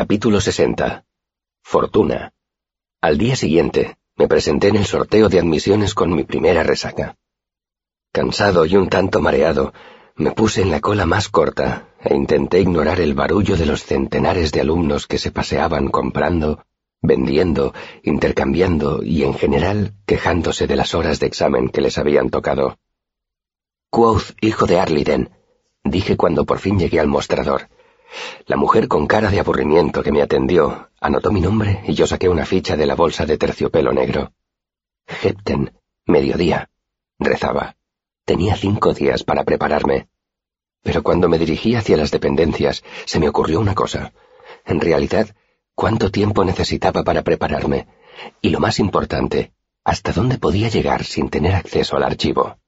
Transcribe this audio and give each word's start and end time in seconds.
Capítulo 0.00 0.40
60. 0.40 1.06
Fortuna. 1.60 2.32
Al 3.00 3.18
día 3.18 3.34
siguiente, 3.34 3.96
me 4.14 4.28
presenté 4.28 4.68
en 4.68 4.76
el 4.76 4.84
sorteo 4.84 5.28
de 5.28 5.40
admisiones 5.40 5.92
con 5.92 6.14
mi 6.14 6.22
primera 6.22 6.62
resaca. 6.62 7.16
Cansado 8.12 8.64
y 8.64 8.76
un 8.76 8.88
tanto 8.88 9.20
mareado, 9.20 9.72
me 10.14 10.30
puse 10.30 10.62
en 10.62 10.70
la 10.70 10.80
cola 10.80 11.04
más 11.04 11.28
corta 11.28 11.88
e 12.00 12.14
intenté 12.14 12.60
ignorar 12.60 13.00
el 13.00 13.14
barullo 13.14 13.56
de 13.56 13.66
los 13.66 13.82
centenares 13.82 14.52
de 14.52 14.60
alumnos 14.60 15.08
que 15.08 15.18
se 15.18 15.32
paseaban 15.32 15.88
comprando, 15.88 16.64
vendiendo, 17.02 17.74
intercambiando 18.04 19.02
y 19.02 19.24
en 19.24 19.34
general 19.34 19.94
quejándose 20.06 20.68
de 20.68 20.76
las 20.76 20.94
horas 20.94 21.18
de 21.18 21.26
examen 21.26 21.70
que 21.70 21.80
les 21.80 21.98
habían 21.98 22.30
tocado. 22.30 22.78
Quoth, 23.90 24.36
hijo 24.40 24.66
de 24.66 24.78
Arliden, 24.78 25.30
dije 25.82 26.16
cuando 26.16 26.46
por 26.46 26.60
fin 26.60 26.78
llegué 26.78 27.00
al 27.00 27.08
mostrador. 27.08 27.68
La 28.46 28.56
mujer 28.56 28.88
con 28.88 29.06
cara 29.06 29.30
de 29.30 29.40
aburrimiento 29.40 30.02
que 30.02 30.12
me 30.12 30.22
atendió 30.22 30.90
anotó 31.00 31.30
mi 31.30 31.40
nombre 31.40 31.82
y 31.86 31.94
yo 31.94 32.06
saqué 32.06 32.28
una 32.28 32.46
ficha 32.46 32.76
de 32.76 32.86
la 32.86 32.94
bolsa 32.94 33.26
de 33.26 33.38
terciopelo 33.38 33.92
negro. 33.92 34.32
Hepten, 35.22 35.72
mediodía, 36.06 36.70
rezaba. 37.18 37.76
Tenía 38.24 38.56
cinco 38.56 38.94
días 38.94 39.24
para 39.24 39.44
prepararme. 39.44 40.08
Pero 40.82 41.02
cuando 41.02 41.28
me 41.28 41.38
dirigí 41.38 41.74
hacia 41.74 41.96
las 41.96 42.10
dependencias, 42.10 42.82
se 43.04 43.18
me 43.18 43.28
ocurrió 43.28 43.60
una 43.60 43.74
cosa. 43.74 44.12
En 44.64 44.80
realidad, 44.80 45.34
¿cuánto 45.74 46.10
tiempo 46.10 46.44
necesitaba 46.44 47.04
para 47.04 47.22
prepararme? 47.22 47.88
Y 48.40 48.50
lo 48.50 48.60
más 48.60 48.78
importante, 48.78 49.52
¿hasta 49.84 50.12
dónde 50.12 50.38
podía 50.38 50.68
llegar 50.68 51.04
sin 51.04 51.30
tener 51.30 51.54
acceso 51.54 51.96
al 51.96 52.04
archivo? 52.04 52.58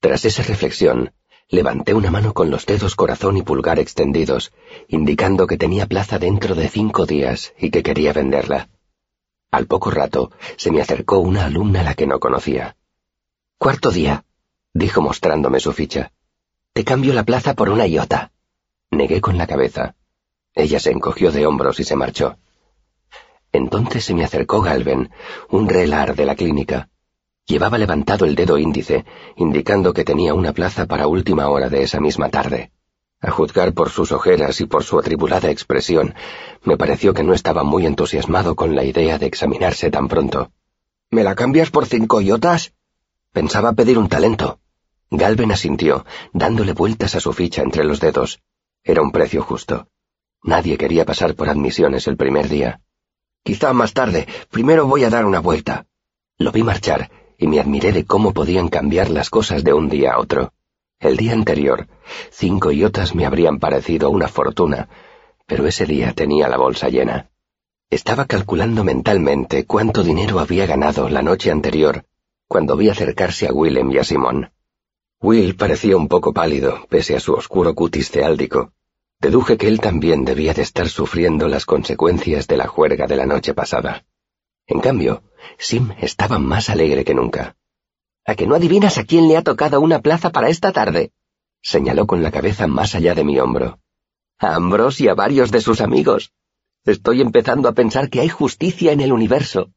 Tras 0.00 0.24
esa 0.24 0.42
reflexión, 0.42 1.12
Levanté 1.52 1.94
una 1.94 2.12
mano 2.12 2.32
con 2.32 2.48
los 2.48 2.64
dedos 2.64 2.94
corazón 2.94 3.36
y 3.36 3.42
pulgar 3.42 3.80
extendidos, 3.80 4.52
indicando 4.86 5.48
que 5.48 5.58
tenía 5.58 5.86
plaza 5.86 6.20
dentro 6.20 6.54
de 6.54 6.68
cinco 6.68 7.06
días 7.06 7.54
y 7.58 7.70
que 7.70 7.82
quería 7.82 8.12
venderla. 8.12 8.68
Al 9.50 9.66
poco 9.66 9.90
rato 9.90 10.30
se 10.56 10.70
me 10.70 10.80
acercó 10.80 11.18
una 11.18 11.46
alumna 11.46 11.80
a 11.80 11.82
la 11.82 11.94
que 11.94 12.06
no 12.06 12.20
conocía. 12.20 12.76
Cuarto 13.58 13.90
día, 13.90 14.24
dijo 14.72 15.02
mostrándome 15.02 15.58
su 15.58 15.72
ficha. 15.72 16.12
Te 16.72 16.84
cambio 16.84 17.12
la 17.14 17.24
plaza 17.24 17.54
por 17.54 17.68
una 17.68 17.84
iota. 17.88 18.30
Negué 18.92 19.20
con 19.20 19.36
la 19.36 19.48
cabeza. 19.48 19.96
Ella 20.54 20.78
se 20.78 20.92
encogió 20.92 21.32
de 21.32 21.46
hombros 21.46 21.80
y 21.80 21.84
se 21.84 21.96
marchó. 21.96 22.36
Entonces 23.50 24.04
se 24.04 24.14
me 24.14 24.22
acercó 24.22 24.60
Galven, 24.60 25.10
un 25.48 25.68
relar 25.68 26.14
de 26.14 26.26
la 26.26 26.36
clínica, 26.36 26.89
Llevaba 27.50 27.78
levantado 27.78 28.26
el 28.26 28.36
dedo 28.36 28.58
índice, 28.58 29.04
indicando 29.34 29.92
que 29.92 30.04
tenía 30.04 30.34
una 30.34 30.52
plaza 30.52 30.86
para 30.86 31.08
última 31.08 31.48
hora 31.48 31.68
de 31.68 31.82
esa 31.82 31.98
misma 31.98 32.28
tarde. 32.28 32.70
A 33.20 33.32
juzgar 33.32 33.74
por 33.74 33.90
sus 33.90 34.12
ojeras 34.12 34.60
y 34.60 34.66
por 34.66 34.84
su 34.84 35.00
atribulada 35.00 35.50
expresión, 35.50 36.14
me 36.62 36.76
pareció 36.76 37.12
que 37.12 37.24
no 37.24 37.34
estaba 37.34 37.64
muy 37.64 37.86
entusiasmado 37.86 38.54
con 38.54 38.76
la 38.76 38.84
idea 38.84 39.18
de 39.18 39.26
examinarse 39.26 39.90
tan 39.90 40.06
pronto. 40.06 40.52
¿Me 41.10 41.24
la 41.24 41.34
cambias 41.34 41.72
por 41.72 41.86
cinco 41.86 42.20
iotas? 42.20 42.72
Pensaba 43.32 43.72
pedir 43.72 43.98
un 43.98 44.08
talento. 44.08 44.60
Galven 45.10 45.50
asintió, 45.50 46.06
dándole 46.32 46.72
vueltas 46.72 47.16
a 47.16 47.20
su 47.20 47.32
ficha 47.32 47.62
entre 47.62 47.82
los 47.82 47.98
dedos. 47.98 48.40
Era 48.84 49.02
un 49.02 49.10
precio 49.10 49.42
justo. 49.42 49.88
Nadie 50.44 50.78
quería 50.78 51.04
pasar 51.04 51.34
por 51.34 51.48
admisiones 51.48 52.06
el 52.06 52.16
primer 52.16 52.48
día. 52.48 52.80
Quizá 53.42 53.72
más 53.72 53.92
tarde. 53.92 54.28
Primero 54.52 54.86
voy 54.86 55.02
a 55.02 55.10
dar 55.10 55.24
una 55.24 55.40
vuelta. 55.40 55.86
Lo 56.38 56.52
vi 56.52 56.62
marchar, 56.62 57.10
y 57.40 57.46
me 57.46 57.58
admiré 57.58 57.90
de 57.92 58.04
cómo 58.04 58.34
podían 58.34 58.68
cambiar 58.68 59.08
las 59.08 59.30
cosas 59.30 59.64
de 59.64 59.72
un 59.72 59.88
día 59.88 60.12
a 60.12 60.20
otro. 60.20 60.52
El 60.98 61.16
día 61.16 61.32
anterior, 61.32 61.88
cinco 62.30 62.70
iotas 62.70 63.14
me 63.14 63.24
habrían 63.24 63.58
parecido 63.58 64.10
una 64.10 64.28
fortuna, 64.28 64.90
pero 65.46 65.66
ese 65.66 65.86
día 65.86 66.12
tenía 66.12 66.48
la 66.48 66.58
bolsa 66.58 66.90
llena. 66.90 67.30
Estaba 67.88 68.26
calculando 68.26 68.84
mentalmente 68.84 69.64
cuánto 69.64 70.02
dinero 70.02 70.38
había 70.38 70.66
ganado 70.66 71.08
la 71.08 71.22
noche 71.22 71.50
anterior, 71.50 72.04
cuando 72.46 72.76
vi 72.76 72.90
acercarse 72.90 73.48
a 73.48 73.52
Willem 73.52 73.90
y 73.90 73.98
a 73.98 74.04
Simón. 74.04 74.52
Will 75.22 75.56
parecía 75.56 75.96
un 75.96 76.08
poco 76.08 76.34
pálido, 76.34 76.86
pese 76.90 77.16
a 77.16 77.20
su 77.20 77.32
oscuro 77.32 77.74
cutis 77.74 78.10
ceáldico. 78.10 78.72
Deduje 79.18 79.56
que 79.56 79.66
él 79.66 79.80
también 79.80 80.26
debía 80.26 80.52
de 80.52 80.62
estar 80.62 80.88
sufriendo 80.88 81.48
las 81.48 81.64
consecuencias 81.64 82.46
de 82.46 82.58
la 82.58 82.66
juerga 82.66 83.06
de 83.06 83.16
la 83.16 83.24
noche 83.24 83.54
pasada. 83.54 84.04
En 84.66 84.80
cambio, 84.80 85.22
Sim 85.58 85.92
estaba 86.00 86.38
más 86.38 86.70
alegre 86.70 87.04
que 87.04 87.14
nunca. 87.14 87.56
¿A 88.24 88.34
que 88.34 88.46
no 88.46 88.54
adivinas 88.54 88.98
a 88.98 89.04
quién 89.04 89.28
le 89.28 89.36
ha 89.36 89.42
tocado 89.42 89.80
una 89.80 90.00
plaza 90.00 90.30
para 90.30 90.48
esta 90.48 90.72
tarde? 90.72 91.12
señaló 91.62 92.06
con 92.06 92.22
la 92.22 92.30
cabeza 92.30 92.66
más 92.66 92.94
allá 92.94 93.14
de 93.14 93.24
mi 93.24 93.38
hombro. 93.38 93.78
A 94.38 94.54
Ambrose 94.54 95.04
y 95.04 95.08
a 95.08 95.14
varios 95.14 95.50
de 95.50 95.60
sus 95.60 95.80
amigos. 95.80 96.32
Estoy 96.84 97.20
empezando 97.20 97.68
a 97.68 97.72
pensar 97.72 98.08
que 98.08 98.20
hay 98.20 98.28
justicia 98.28 98.92
en 98.92 99.00
el 99.00 99.12
universo. 99.12 99.70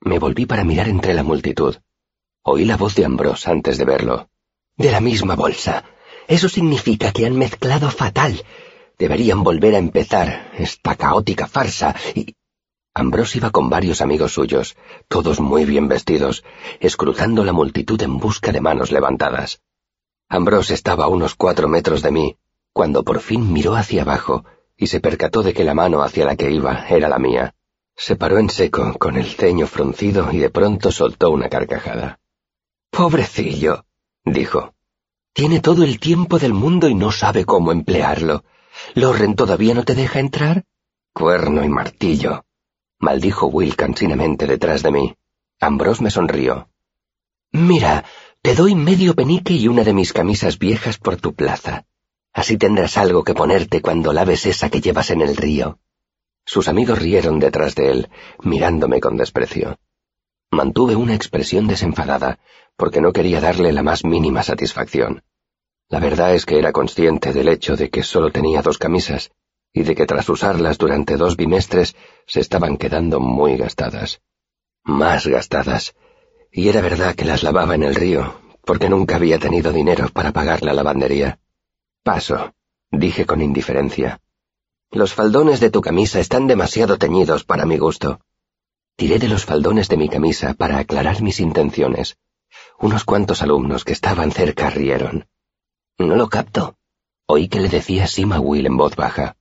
Me 0.00 0.18
volví 0.18 0.44
para 0.44 0.64
mirar 0.64 0.88
entre 0.88 1.14
la 1.14 1.22
multitud. 1.22 1.76
Oí 2.42 2.64
la 2.64 2.76
voz 2.76 2.94
de 2.94 3.04
Ambrose 3.04 3.50
antes 3.50 3.78
de 3.78 3.84
verlo. 3.84 4.28
De 4.76 4.90
la 4.90 5.00
misma 5.00 5.34
bolsa. 5.34 5.84
Eso 6.28 6.48
significa 6.48 7.12
que 7.12 7.24
han 7.24 7.36
mezclado 7.36 7.90
fatal. 7.90 8.44
Deberían 8.98 9.42
volver 9.42 9.74
a 9.74 9.78
empezar 9.78 10.52
esta 10.58 10.94
caótica 10.96 11.46
farsa 11.46 11.94
y... 12.14 12.34
Ambrose 12.98 13.36
iba 13.36 13.50
con 13.50 13.68
varios 13.68 14.00
amigos 14.00 14.32
suyos, 14.32 14.74
todos 15.06 15.38
muy 15.38 15.66
bien 15.66 15.86
vestidos, 15.86 16.44
escrutando 16.80 17.44
la 17.44 17.52
multitud 17.52 18.00
en 18.00 18.16
busca 18.16 18.52
de 18.52 18.62
manos 18.62 18.90
levantadas. 18.90 19.60
Ambrose 20.30 20.72
estaba 20.72 21.04
a 21.04 21.08
unos 21.08 21.34
cuatro 21.34 21.68
metros 21.68 22.00
de 22.00 22.10
mí, 22.10 22.36
cuando 22.72 23.04
por 23.04 23.20
fin 23.20 23.52
miró 23.52 23.76
hacia 23.76 24.00
abajo 24.00 24.46
y 24.78 24.86
se 24.86 25.00
percató 25.00 25.42
de 25.42 25.52
que 25.52 25.62
la 25.62 25.74
mano 25.74 26.02
hacia 26.02 26.24
la 26.24 26.36
que 26.36 26.50
iba 26.50 26.86
era 26.88 27.10
la 27.10 27.18
mía. 27.18 27.54
Se 27.94 28.16
paró 28.16 28.38
en 28.38 28.48
seco, 28.48 28.94
con 28.98 29.18
el 29.18 29.26
ceño 29.26 29.66
fruncido, 29.66 30.32
y 30.32 30.38
de 30.38 30.48
pronto 30.48 30.90
soltó 30.90 31.28
una 31.30 31.50
carcajada. 31.50 32.18
Pobrecillo, 32.90 33.84
dijo. 34.24 34.72
Tiene 35.34 35.60
todo 35.60 35.84
el 35.84 36.00
tiempo 36.00 36.38
del 36.38 36.54
mundo 36.54 36.88
y 36.88 36.94
no 36.94 37.12
sabe 37.12 37.44
cómo 37.44 37.72
emplearlo. 37.72 38.42
¿Lorren 38.94 39.34
todavía 39.34 39.74
no 39.74 39.84
te 39.84 39.94
deja 39.94 40.18
entrar? 40.18 40.64
Cuerno 41.12 41.62
y 41.62 41.68
martillo 41.68 42.45
maldijo 42.98 43.46
Will 43.46 43.76
cansinamente 43.76 44.46
detrás 44.46 44.82
de 44.82 44.90
mí. 44.90 45.14
Ambrose 45.60 46.02
me 46.02 46.10
sonrió. 46.10 46.68
Mira, 47.52 48.04
te 48.42 48.54
doy 48.54 48.74
medio 48.74 49.14
penique 49.14 49.54
y 49.54 49.68
una 49.68 49.84
de 49.84 49.92
mis 49.92 50.12
camisas 50.12 50.58
viejas 50.58 50.98
por 50.98 51.16
tu 51.16 51.34
plaza. 51.34 51.86
Así 52.32 52.58
tendrás 52.58 52.96
algo 52.98 53.24
que 53.24 53.34
ponerte 53.34 53.80
cuando 53.80 54.12
laves 54.12 54.46
esa 54.46 54.68
que 54.68 54.80
llevas 54.80 55.10
en 55.10 55.22
el 55.22 55.36
río. 55.36 55.78
Sus 56.44 56.68
amigos 56.68 56.98
rieron 56.98 57.38
detrás 57.38 57.74
de 57.74 57.90
él, 57.90 58.08
mirándome 58.42 59.00
con 59.00 59.16
desprecio. 59.16 59.78
Mantuve 60.50 60.94
una 60.94 61.14
expresión 61.14 61.66
desenfadada, 61.66 62.38
porque 62.76 63.00
no 63.00 63.12
quería 63.12 63.40
darle 63.40 63.72
la 63.72 63.82
más 63.82 64.04
mínima 64.04 64.42
satisfacción. 64.42 65.22
La 65.88 65.98
verdad 65.98 66.34
es 66.34 66.46
que 66.46 66.58
era 66.58 66.72
consciente 66.72 67.32
del 67.32 67.48
hecho 67.48 67.76
de 67.76 67.90
que 67.90 68.02
solo 68.02 68.30
tenía 68.30 68.62
dos 68.62 68.78
camisas, 68.78 69.30
y 69.72 69.82
de 69.82 69.94
que 69.94 70.06
tras 70.06 70.28
usarlas 70.28 70.78
durante 70.78 71.16
dos 71.16 71.36
bimestres 71.36 71.96
se 72.26 72.40
estaban 72.40 72.76
quedando 72.76 73.20
muy 73.20 73.56
gastadas. 73.56 74.20
Más 74.84 75.26
gastadas. 75.26 75.94
Y 76.50 76.68
era 76.68 76.80
verdad 76.80 77.14
que 77.14 77.24
las 77.24 77.42
lavaba 77.42 77.74
en 77.74 77.82
el 77.82 77.94
río, 77.94 78.40
porque 78.64 78.88
nunca 78.88 79.16
había 79.16 79.38
tenido 79.38 79.72
dinero 79.72 80.08
para 80.08 80.32
pagar 80.32 80.62
la 80.62 80.72
lavandería. 80.72 81.38
Paso, 82.02 82.54
dije 82.90 83.26
con 83.26 83.42
indiferencia. 83.42 84.20
Los 84.90 85.12
faldones 85.12 85.60
de 85.60 85.70
tu 85.70 85.80
camisa 85.80 86.20
están 86.20 86.46
demasiado 86.46 86.96
teñidos 86.96 87.44
para 87.44 87.66
mi 87.66 87.76
gusto. 87.76 88.20
Tiré 88.96 89.18
de 89.18 89.28
los 89.28 89.44
faldones 89.44 89.88
de 89.88 89.96
mi 89.96 90.08
camisa 90.08 90.54
para 90.54 90.78
aclarar 90.78 91.20
mis 91.20 91.40
intenciones. 91.40 92.16
Unos 92.78 93.04
cuantos 93.04 93.42
alumnos 93.42 93.84
que 93.84 93.92
estaban 93.92 94.30
cerca 94.30 94.70
rieron. 94.70 95.28
No 95.98 96.16
lo 96.16 96.28
capto. 96.28 96.76
Oí 97.26 97.48
que 97.48 97.60
le 97.60 97.68
decía 97.68 98.06
Sima 98.06 98.40
Will 98.40 98.66
en 98.66 98.76
voz 98.76 98.96
baja. 98.96 99.35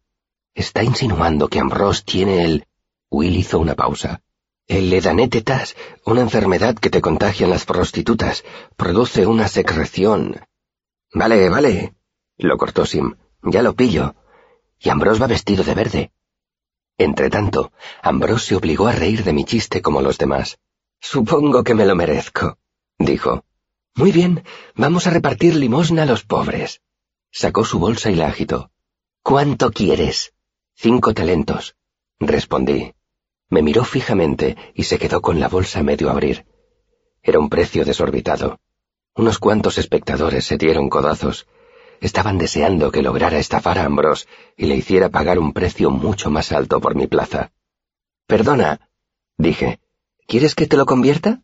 Está 0.55 0.83
insinuando 0.83 1.49
que 1.49 1.59
Ambrose 1.59 2.03
tiene 2.05 2.45
el... 2.45 2.65
Will 3.11 3.35
hizo 3.35 3.59
una 3.59 3.75
pausa. 3.75 4.21
El 4.67 4.91
edanetetas, 4.91 5.75
una 6.05 6.21
enfermedad 6.21 6.75
que 6.75 6.89
te 6.89 7.01
contagian 7.01 7.49
las 7.49 7.65
prostitutas, 7.65 8.43
produce 8.77 9.27
una 9.27 9.49
secreción. 9.49 10.39
Vale, 11.13 11.49
vale, 11.49 11.93
lo 12.37 12.57
cortó 12.57 12.85
Sim. 12.85 13.15
Ya 13.43 13.61
lo 13.61 13.75
pillo. 13.75 14.15
Y 14.79 14.89
Ambrose 14.89 15.19
va 15.19 15.27
vestido 15.27 15.63
de 15.63 15.75
verde. 15.75 16.11
Entretanto, 16.97 17.73
Ambrose 18.01 18.47
se 18.47 18.55
obligó 18.55 18.87
a 18.87 18.93
reír 18.93 19.23
de 19.23 19.33
mi 19.33 19.43
chiste 19.43 19.81
como 19.81 20.01
los 20.01 20.17
demás. 20.17 20.57
Supongo 21.01 21.63
que 21.63 21.75
me 21.75 21.85
lo 21.85 21.95
merezco, 21.95 22.57
dijo. 22.97 23.43
Muy 23.93 24.11
bien, 24.11 24.43
vamos 24.75 25.05
a 25.05 25.11
repartir 25.11 25.55
limosna 25.55 26.03
a 26.03 26.05
los 26.05 26.23
pobres. 26.23 26.81
Sacó 27.31 27.65
su 27.65 27.77
bolsa 27.77 28.09
y 28.09 28.15
la 28.15 28.27
agitó. 28.27 28.71
¿Cuánto 29.21 29.71
quieres? 29.71 30.34
Cinco 30.77 31.13
talentos, 31.13 31.75
respondí. 32.19 32.93
Me 33.49 33.61
miró 33.61 33.85
fijamente 33.85 34.57
y 34.73 34.83
se 34.83 34.99
quedó 34.99 35.21
con 35.21 35.39
la 35.39 35.47
bolsa 35.47 35.81
medio 35.83 36.09
abrir. 36.09 36.45
Era 37.23 37.39
un 37.39 37.49
precio 37.49 37.85
desorbitado. 37.85 38.59
Unos 39.15 39.39
cuantos 39.39 39.77
espectadores 39.77 40.45
se 40.45 40.57
dieron 40.57 40.89
codazos. 40.89 41.47
estaban 42.01 42.37
deseando 42.37 42.91
que 42.91 43.01
lograra 43.01 43.39
estafar 43.39 43.79
a 43.79 43.85
Ambrose 43.85 44.27
y 44.57 44.65
le 44.65 44.75
hiciera 44.75 45.09
pagar 45.09 45.39
un 45.39 45.53
precio 45.53 45.89
mucho 45.89 46.29
más 46.29 46.51
alto 46.51 46.81
por 46.81 46.93
mi 46.93 47.07
plaza. 47.07 47.53
Perdona, 48.27 48.89
dije, 49.37 49.79
¿quieres 50.27 50.55
que 50.55 50.67
te 50.67 50.75
lo 50.75 50.85
convierta? 50.85 51.41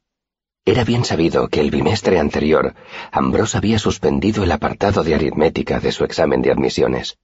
Era 0.66 0.84
bien 0.84 1.06
sabido 1.06 1.48
que 1.48 1.62
el 1.62 1.72
bimestre 1.72 2.20
anterior 2.20 2.76
Ambrose 3.14 3.58
había 3.58 3.80
suspendido 3.80 4.44
el 4.44 4.52
apartado 4.52 5.04
de 5.04 5.16
aritmética 5.16 5.80
de 5.80 5.94
su 5.94 6.04
examen 6.04 6.42
de 6.42 6.52
admisiones. 6.52 7.18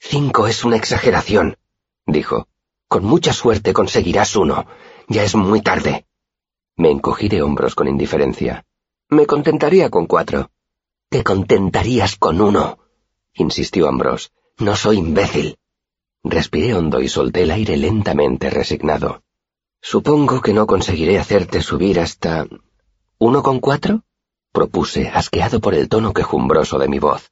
Cinco 0.00 0.46
es 0.46 0.64
una 0.64 0.76
exageración, 0.76 1.56
dijo. 2.06 2.48
Con 2.88 3.04
mucha 3.04 3.32
suerte 3.32 3.72
conseguirás 3.72 4.34
uno. 4.34 4.66
Ya 5.06 5.22
es 5.22 5.36
muy 5.36 5.60
tarde. 5.60 6.06
Me 6.76 6.90
encogí 6.90 7.28
de 7.28 7.42
hombros 7.42 7.74
con 7.76 7.86
indiferencia. 7.86 8.64
Me 9.10 9.26
contentaría 9.26 9.90
con 9.90 10.06
cuatro. 10.06 10.50
Te 11.08 11.22
contentarías 11.22 12.16
con 12.16 12.40
uno, 12.40 12.78
insistió 13.34 13.88
Ambrose. 13.88 14.30
No 14.58 14.74
soy 14.74 14.98
imbécil. 14.98 15.58
Respiré 16.24 16.74
hondo 16.74 17.00
y 17.00 17.08
solté 17.08 17.42
el 17.42 17.50
aire 17.50 17.76
lentamente 17.76 18.50
resignado. 18.50 19.22
Supongo 19.80 20.40
que 20.40 20.52
no 20.52 20.66
conseguiré 20.66 21.18
hacerte 21.18 21.62
subir 21.62 22.00
hasta... 22.00 22.46
¿Uno 23.18 23.42
con 23.42 23.60
cuatro? 23.60 24.02
propuse, 24.52 25.08
asqueado 25.08 25.60
por 25.60 25.74
el 25.74 25.88
tono 25.88 26.12
quejumbroso 26.12 26.78
de 26.78 26.88
mi 26.88 26.98
voz. 26.98 27.30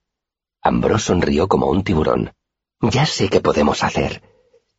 Ambrose 0.62 1.06
sonrió 1.06 1.48
como 1.48 1.66
un 1.66 1.82
tiburón. 1.82 2.32
Ya 2.80 3.06
sé 3.06 3.28
qué 3.28 3.40
podemos 3.40 3.82
hacer, 3.82 4.22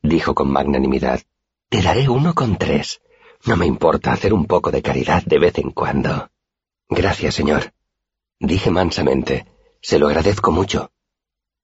dijo 0.02 0.34
con 0.34 0.50
magnanimidad. 0.52 1.22
Te 1.70 1.82
daré 1.82 2.08
uno 2.10 2.34
con 2.34 2.58
tres. 2.58 3.02
No 3.46 3.56
me 3.58 3.66
importa 3.66 4.12
hacer 4.12 4.34
un 4.34 4.46
poco 4.46 4.72
de 4.72 4.82
caridad 4.82 5.24
de 5.24 5.40
vez 5.40 5.58
en 5.58 5.72
cuando. 5.72 6.30
Gracias, 6.90 7.36
señor. 7.36 7.74
Dije 8.40 8.72
mansamente. 8.72 9.46
Se 9.82 10.00
lo 10.00 10.08
agradezco 10.08 10.52
mucho. 10.52 10.92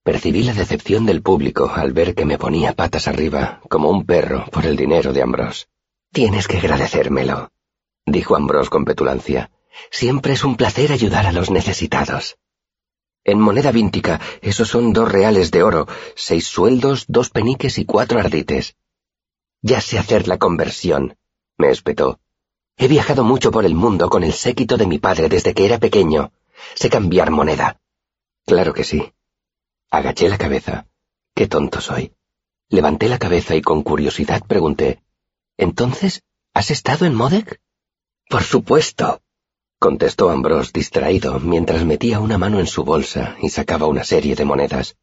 Percibí 0.04 0.44
la 0.44 0.54
decepción 0.54 1.06
del 1.06 1.22
público 1.22 1.72
al 1.74 1.92
ver 1.92 2.14
que 2.14 2.26
me 2.26 2.38
ponía 2.38 2.74
patas 2.74 3.08
arriba, 3.08 3.62
como 3.70 3.90
un 3.90 4.06
perro, 4.06 4.46
por 4.52 4.66
el 4.66 4.76
dinero 4.76 5.14
de 5.14 5.22
Ambrose. 5.22 5.66
Tienes 6.12 6.48
que 6.48 6.60
agradecérmelo, 6.60 7.52
dijo 8.06 8.36
Ambrose 8.36 8.70
con 8.70 8.86
petulancia. 8.86 9.52
Siempre 9.90 10.34
es 10.34 10.44
un 10.44 10.56
placer 10.56 10.92
ayudar 10.92 11.26
a 11.26 11.32
los 11.32 11.50
necesitados. 11.50 12.38
En 13.26 13.40
moneda 13.40 13.72
víntica, 13.72 14.22
esos 14.42 14.70
son 14.70 14.94
dos 14.94 15.12
reales 15.12 15.50
de 15.50 15.64
oro, 15.64 15.88
seis 16.16 16.46
sueldos, 16.46 17.06
dos 17.08 17.32
peniques 17.32 17.80
y 17.80 17.86
cuatro 17.86 18.20
ardites. 18.20 18.76
Ya 19.64 19.82
sé 19.82 19.98
hacer 19.98 20.28
la 20.28 20.38
conversión, 20.38 21.18
me 21.58 21.72
espetó. 21.72 22.20
He 22.78 22.88
viajado 22.88 23.24
mucho 23.24 23.50
por 23.50 23.66
el 23.66 23.74
mundo 23.74 24.10
con 24.10 24.24
el 24.24 24.32
séquito 24.32 24.78
de 24.78 24.86
mi 24.86 25.00
padre 25.00 25.28
desde 25.28 25.56
que 25.56 25.66
era 25.66 25.80
pequeño. 25.80 26.32
Sé 26.76 26.92
cambiar 26.92 27.32
moneda. 27.32 27.82
Claro 28.46 28.74
que 28.74 28.84
sí. 28.84 29.12
Agaché 29.90 30.30
la 30.30 30.38
cabeza. 30.38 30.86
Qué 31.34 31.48
tonto 31.48 31.82
soy. 31.82 32.14
Levanté 32.70 33.10
la 33.10 33.18
cabeza 33.18 33.56
y 33.56 33.62
con 33.62 33.82
curiosidad 33.82 34.44
pregunté, 34.46 35.02
¿Entonces 35.58 36.22
has 36.54 36.70
estado 36.70 37.06
en 37.06 37.16
Modek? 37.16 37.60
Por 38.30 38.44
supuesto, 38.44 39.22
contestó 39.86 40.32
Ambrose 40.32 40.72
distraído 40.74 41.40
mientras 41.40 41.86
metía 41.86 42.20
una 42.20 42.40
mano 42.40 42.60
en 42.60 42.66
su 42.66 42.84
bolsa 42.84 43.36
y 43.40 43.50
sacaba 43.50 43.86
una 43.86 44.04
serie 44.04 44.34
de 44.34 44.44
monedas. 44.44 44.98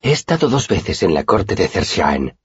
He 0.00 0.12
estado 0.12 0.48
dos 0.48 0.68
veces 0.68 1.02
en 1.02 1.14
la 1.14 1.24
corte 1.24 1.56
de 1.56 1.66
Cershaen. 1.66 2.38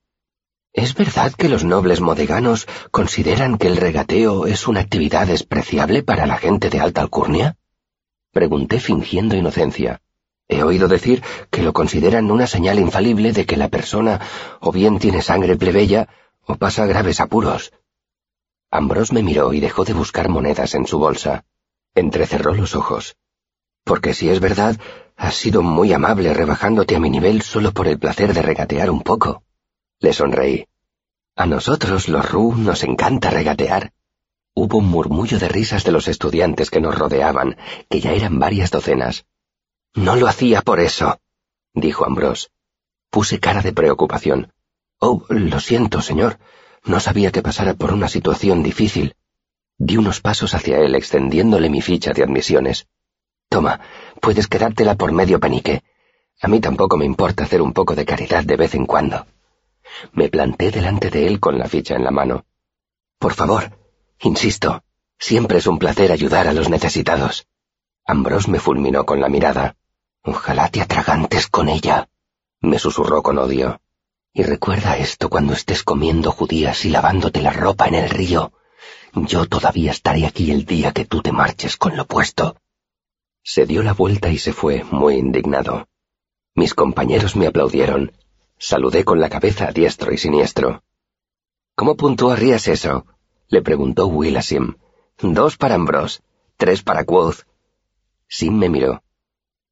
¿Es 0.73 0.95
verdad 0.95 1.31
que 1.33 1.47
los 1.47 1.63
nobles 1.63 2.01
modeganos 2.01 2.67
consideran 2.89 3.59
que 3.59 3.67
el 3.67 3.77
regateo 3.77 4.47
es 4.47 4.67
una 4.67 4.79
actividad 4.79 5.27
despreciable 5.27 6.01
para 6.01 6.25
la 6.25 6.37
gente 6.37 6.71
de 6.71 6.79
alta 6.79 7.01
alcurnia? 7.01 7.55
Pregunté 8.31 8.79
fingiendo 8.79 9.35
inocencia. 9.35 10.01
He 10.47 10.63
oído 10.63 10.87
decir 10.87 11.21
que 11.51 11.61
lo 11.61 11.71
consideran 11.71 12.31
una 12.31 12.47
señal 12.47 12.79
infalible 12.79 13.31
de 13.31 13.45
que 13.45 13.57
la 13.57 13.69
persona 13.69 14.21
o 14.59 14.71
bien 14.71 14.97
tiene 14.97 15.21
sangre 15.21 15.55
plebeya 15.55 16.09
o 16.47 16.55
pasa 16.55 16.87
graves 16.87 17.19
apuros. 17.19 17.73
Ambrose 18.71 19.13
me 19.13 19.21
miró 19.21 19.53
y 19.53 19.59
dejó 19.59 19.85
de 19.85 19.93
buscar 19.93 20.29
monedas 20.29 20.73
en 20.73 20.87
su 20.87 20.97
bolsa. 20.97 21.45
Entrecerró 21.95 22.53
los 22.53 22.75
ojos. 22.75 23.15
Porque 23.85 24.13
si 24.13 24.29
es 24.29 24.41
verdad, 24.41 24.77
has 25.15 25.35
sido 25.35 25.61
muy 25.61 25.93
amable 25.93 26.33
rebajándote 26.33 26.95
a 26.95 26.99
mi 26.99 27.09
nivel 27.09 27.41
solo 27.41 27.71
por 27.71 27.87
el 27.87 27.97
placer 27.97 28.33
de 28.33 28.41
regatear 28.41 28.89
un 28.91 29.01
poco. 29.01 29.43
Le 29.99 30.11
sonreí. 30.11 30.67
A 31.37 31.45
nosotros, 31.45 32.09
los 32.09 32.29
Ru, 32.29 32.55
nos 32.55 32.83
encanta 32.83 33.29
regatear. 33.29 33.93
Hubo 34.53 34.77
un 34.79 34.87
murmullo 34.87 35.39
de 35.39 35.47
risas 35.47 35.83
de 35.83 35.91
los 35.91 36.07
estudiantes 36.07 36.69
que 36.69 36.81
nos 36.81 36.97
rodeaban, 36.97 37.57
que 37.89 38.01
ya 38.01 38.11
eran 38.11 38.39
varias 38.39 38.71
docenas. 38.71 39.25
No 39.93 40.15
lo 40.15 40.27
hacía 40.27 40.61
por 40.61 40.81
eso, 40.81 41.19
dijo 41.73 42.05
Ambrose. 42.05 42.49
Puse 43.09 43.39
cara 43.39 43.61
de 43.61 43.71
preocupación. 43.71 44.51
Oh, 44.99 45.23
lo 45.29 45.59
siento, 45.59 46.01
señor. 46.01 46.39
No 46.83 46.99
sabía 46.99 47.31
que 47.31 47.41
pasara 47.41 47.73
por 47.73 47.93
una 47.93 48.09
situación 48.09 48.63
difícil. 48.63 49.15
Di 49.77 49.97
unos 49.97 50.21
pasos 50.21 50.53
hacia 50.53 50.79
él, 50.79 50.95
extendiéndole 50.95 51.69
mi 51.69 51.81
ficha 51.81 52.13
de 52.13 52.23
admisiones. 52.23 52.87
Toma, 53.49 53.81
puedes 54.21 54.47
quedártela 54.47 54.95
por 54.95 55.11
medio 55.11 55.39
penique. 55.39 55.83
A 56.41 56.47
mí 56.47 56.59
tampoco 56.59 56.97
me 56.97 57.05
importa 57.05 57.43
hacer 57.43 57.61
un 57.61 57.73
poco 57.73 57.95
de 57.95 58.05
caridad 58.05 58.43
de 58.43 58.55
vez 58.55 58.75
en 58.75 58.85
cuando. 58.85 59.25
Me 60.13 60.29
planté 60.29 60.71
delante 60.71 61.09
de 61.09 61.27
él 61.27 61.39
con 61.39 61.57
la 61.57 61.67
ficha 61.67 61.95
en 61.95 62.03
la 62.03 62.11
mano. 62.11 62.45
Por 63.19 63.33
favor, 63.33 63.77
insisto, 64.19 64.83
siempre 65.19 65.59
es 65.59 65.67
un 65.67 65.79
placer 65.79 66.11
ayudar 66.11 66.47
a 66.47 66.53
los 66.53 66.69
necesitados. 66.69 67.47
Ambrose 68.05 68.49
me 68.51 68.59
fulminó 68.59 69.05
con 69.05 69.19
la 69.21 69.29
mirada. 69.29 69.75
Ojalá 70.23 70.69
te 70.69 70.81
atragantes 70.81 71.47
con 71.47 71.69
ella, 71.69 72.09
me 72.61 72.79
susurró 72.79 73.21
con 73.21 73.37
odio. 73.37 73.79
Y 74.33 74.43
recuerda 74.43 74.97
esto 74.97 75.29
cuando 75.29 75.53
estés 75.53 75.83
comiendo 75.83 76.31
judías 76.31 76.83
y 76.83 76.89
lavándote 76.89 77.41
la 77.41 77.53
ropa 77.53 77.87
en 77.87 77.95
el 77.95 78.09
río. 78.09 78.51
Yo 79.15 79.45
todavía 79.45 79.91
estaré 79.91 80.25
aquí 80.25 80.51
el 80.51 80.65
día 80.65 80.91
que 80.91 81.05
tú 81.05 81.21
te 81.21 81.31
marches 81.31 81.77
con 81.77 81.95
lo 81.95 82.05
puesto. 82.05 82.57
Se 83.43 83.65
dio 83.65 83.81
la 83.81 83.93
vuelta 83.93 84.29
y 84.29 84.37
se 84.37 84.53
fue, 84.53 84.83
muy 84.83 85.15
indignado. 85.15 85.87
Mis 86.53 86.73
compañeros 86.73 87.35
me 87.35 87.47
aplaudieron, 87.47 88.11
Saludé 88.57 89.03
con 89.03 89.19
la 89.19 89.29
cabeza 89.29 89.67
a 89.67 89.71
diestro 89.71 90.13
y 90.13 90.17
siniestro. 90.17 90.83
¿Cómo 91.75 91.95
puntuarías 91.95 92.67
eso? 92.67 93.05
le 93.49 93.61
preguntó 93.61 94.07
Will. 94.07 94.39
Dos 95.19 95.57
para 95.57 95.75
Ambrose, 95.75 96.21
tres 96.57 96.81
para 96.81 97.03
Quoth. 97.03 97.43
Sim 98.27 98.57
me 98.57 98.69
miró. 98.69 99.03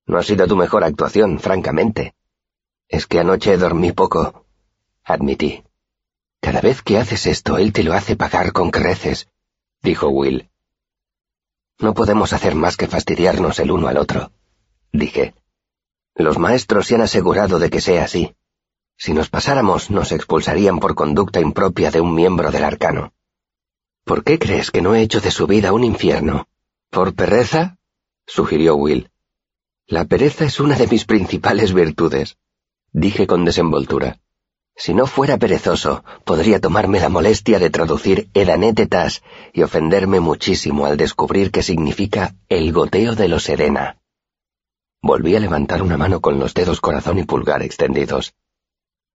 No 0.06 0.18
ha 0.18 0.24
sido 0.24 0.48
tu 0.48 0.57
mejor 0.57 0.84
actuación, 0.84 1.40
francamente. 1.40 2.13
Es 2.90 3.07
que 3.07 3.19
anoche 3.19 3.57
dormí 3.57 3.94
poco, 3.94 4.45
admití. 5.04 5.63
Cada 6.42 6.59
vez 6.59 6.81
que 6.81 6.97
haces 6.97 7.26
esto, 7.26 7.57
él 7.57 7.71
te 7.71 7.83
lo 7.83 7.94
hace 7.94 8.18
pagar 8.18 8.52
con 8.52 8.69
creces, 8.69 9.30
dijo 9.83 10.07
Will. 10.07 10.49
No 11.78 11.94
podemos 11.94 12.31
hacer 12.33 12.56
más 12.56 12.78
que 12.78 12.87
fastidiarnos 12.87 13.59
el 13.59 13.69
uno 13.69 13.87
al 13.87 13.97
otro, 13.97 14.31
dije. 14.92 15.35
Los 16.16 16.40
maestros 16.40 16.87
se 16.87 16.95
han 16.95 17.02
asegurado 17.02 17.59
de 17.59 17.69
que 17.69 17.81
sea 17.81 18.06
así. 18.06 18.33
Si 18.97 19.13
nos 19.13 19.30
pasáramos, 19.30 19.90
nos 19.90 20.11
expulsarían 20.11 20.80
por 20.80 20.95
conducta 20.95 21.42
impropia 21.42 21.92
de 21.92 21.99
un 21.99 22.16
miembro 22.16 22.52
del 22.52 22.63
arcano. 22.63 23.13
¿Por 24.06 24.23
qué 24.23 24.40
crees 24.40 24.71
que 24.71 24.81
no 24.81 24.95
he 24.95 25.02
hecho 25.02 25.19
de 25.19 25.31
su 25.31 25.47
vida 25.47 25.73
un 25.73 25.83
infierno? 25.83 26.47
¿Por 26.90 27.13
pereza? 27.13 27.78
sugirió 28.25 28.75
Will. 28.75 29.09
La 29.87 30.06
pereza 30.06 30.45
es 30.45 30.59
una 30.59 30.75
de 30.75 30.87
mis 30.87 31.06
principales 31.06 31.73
virtudes, 31.73 32.37
dije 32.92 33.28
con 33.28 33.44
desenvoltura. 33.44 34.19
Si 34.75 34.94
no 34.94 35.06
fuera 35.06 35.37
perezoso, 35.37 36.03
podría 36.25 36.59
tomarme 36.59 36.99
la 36.99 37.09
molestia 37.09 37.59
de 37.59 37.69
traducir 37.69 38.30
edanetetas 38.33 39.21
y 39.53 39.61
ofenderme 39.61 40.19
muchísimo 40.19 40.85
al 40.85 40.97
descubrir 40.97 41.51
que 41.51 41.63
significa 41.63 42.35
el 42.49 42.71
goteo 42.71 43.15
de 43.15 43.27
los 43.27 43.47
Edena. 43.49 43.97
Volví 45.01 45.35
a 45.35 45.39
levantar 45.39 45.83
una 45.83 45.97
mano 45.97 46.21
con 46.21 46.39
los 46.39 46.53
dedos 46.53 46.81
corazón 46.81 47.19
y 47.19 47.23
pulgar 47.23 47.61
extendidos. 47.61 48.33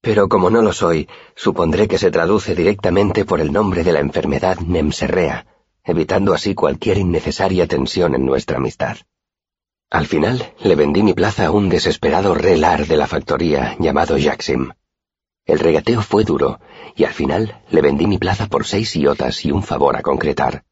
Pero 0.01 0.29
como 0.29 0.49
no 0.49 0.63
lo 0.63 0.73
soy, 0.73 1.09
supondré 1.35 1.89
que 1.89 1.99
se 1.99 2.11
traduce 2.11 2.55
directamente 2.55 3.25
por 3.25 3.41
el 3.41 3.53
nombre 3.53 3.83
de 3.83 3.93
la 3.93 4.01
enfermedad 4.01 4.59
Nemserrea, 4.59 5.47
evitando 5.83 6.35
así 6.35 6.55
cualquier 6.55 6.99
innecesaria 6.99 7.67
tensión 7.67 8.15
en 8.15 8.25
nuestra 8.25 8.59
amistad. 8.59 8.99
Al 9.91 10.07
final 10.07 10.53
le 10.61 10.77
vendí 10.77 11.03
mi 11.03 11.15
plaza 11.15 11.47
a 11.47 11.51
un 11.51 11.69
desesperado 11.69 12.35
relar 12.35 12.87
de 12.87 12.97
la 12.97 13.07
factoría 13.07 13.75
llamado 13.81 14.19
Jacksim. 14.19 14.73
El 15.49 15.61
regateo 15.61 16.03
fue 16.03 16.25
duro, 16.25 16.61
y 16.95 17.05
al 17.05 17.15
final 17.15 17.63
le 17.71 17.81
vendí 17.81 18.07
mi 18.07 18.19
plaza 18.19 18.49
por 18.49 18.67
seis 18.67 18.95
iotas 18.95 19.47
y 19.47 19.51
un 19.51 19.63
favor 19.63 19.97
a 19.97 20.03
concretar. 20.03 20.65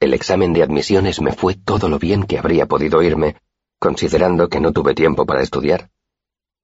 El 0.00 0.14
examen 0.14 0.54
de 0.54 0.62
admisiones 0.62 1.20
me 1.20 1.32
fue 1.32 1.54
todo 1.54 1.90
lo 1.90 1.98
bien 1.98 2.22
que 2.22 2.38
habría 2.38 2.64
podido 2.64 3.02
irme, 3.02 3.36
considerando 3.78 4.48
que 4.48 4.58
no 4.58 4.72
tuve 4.72 4.94
tiempo 4.94 5.26
para 5.26 5.42
estudiar. 5.42 5.90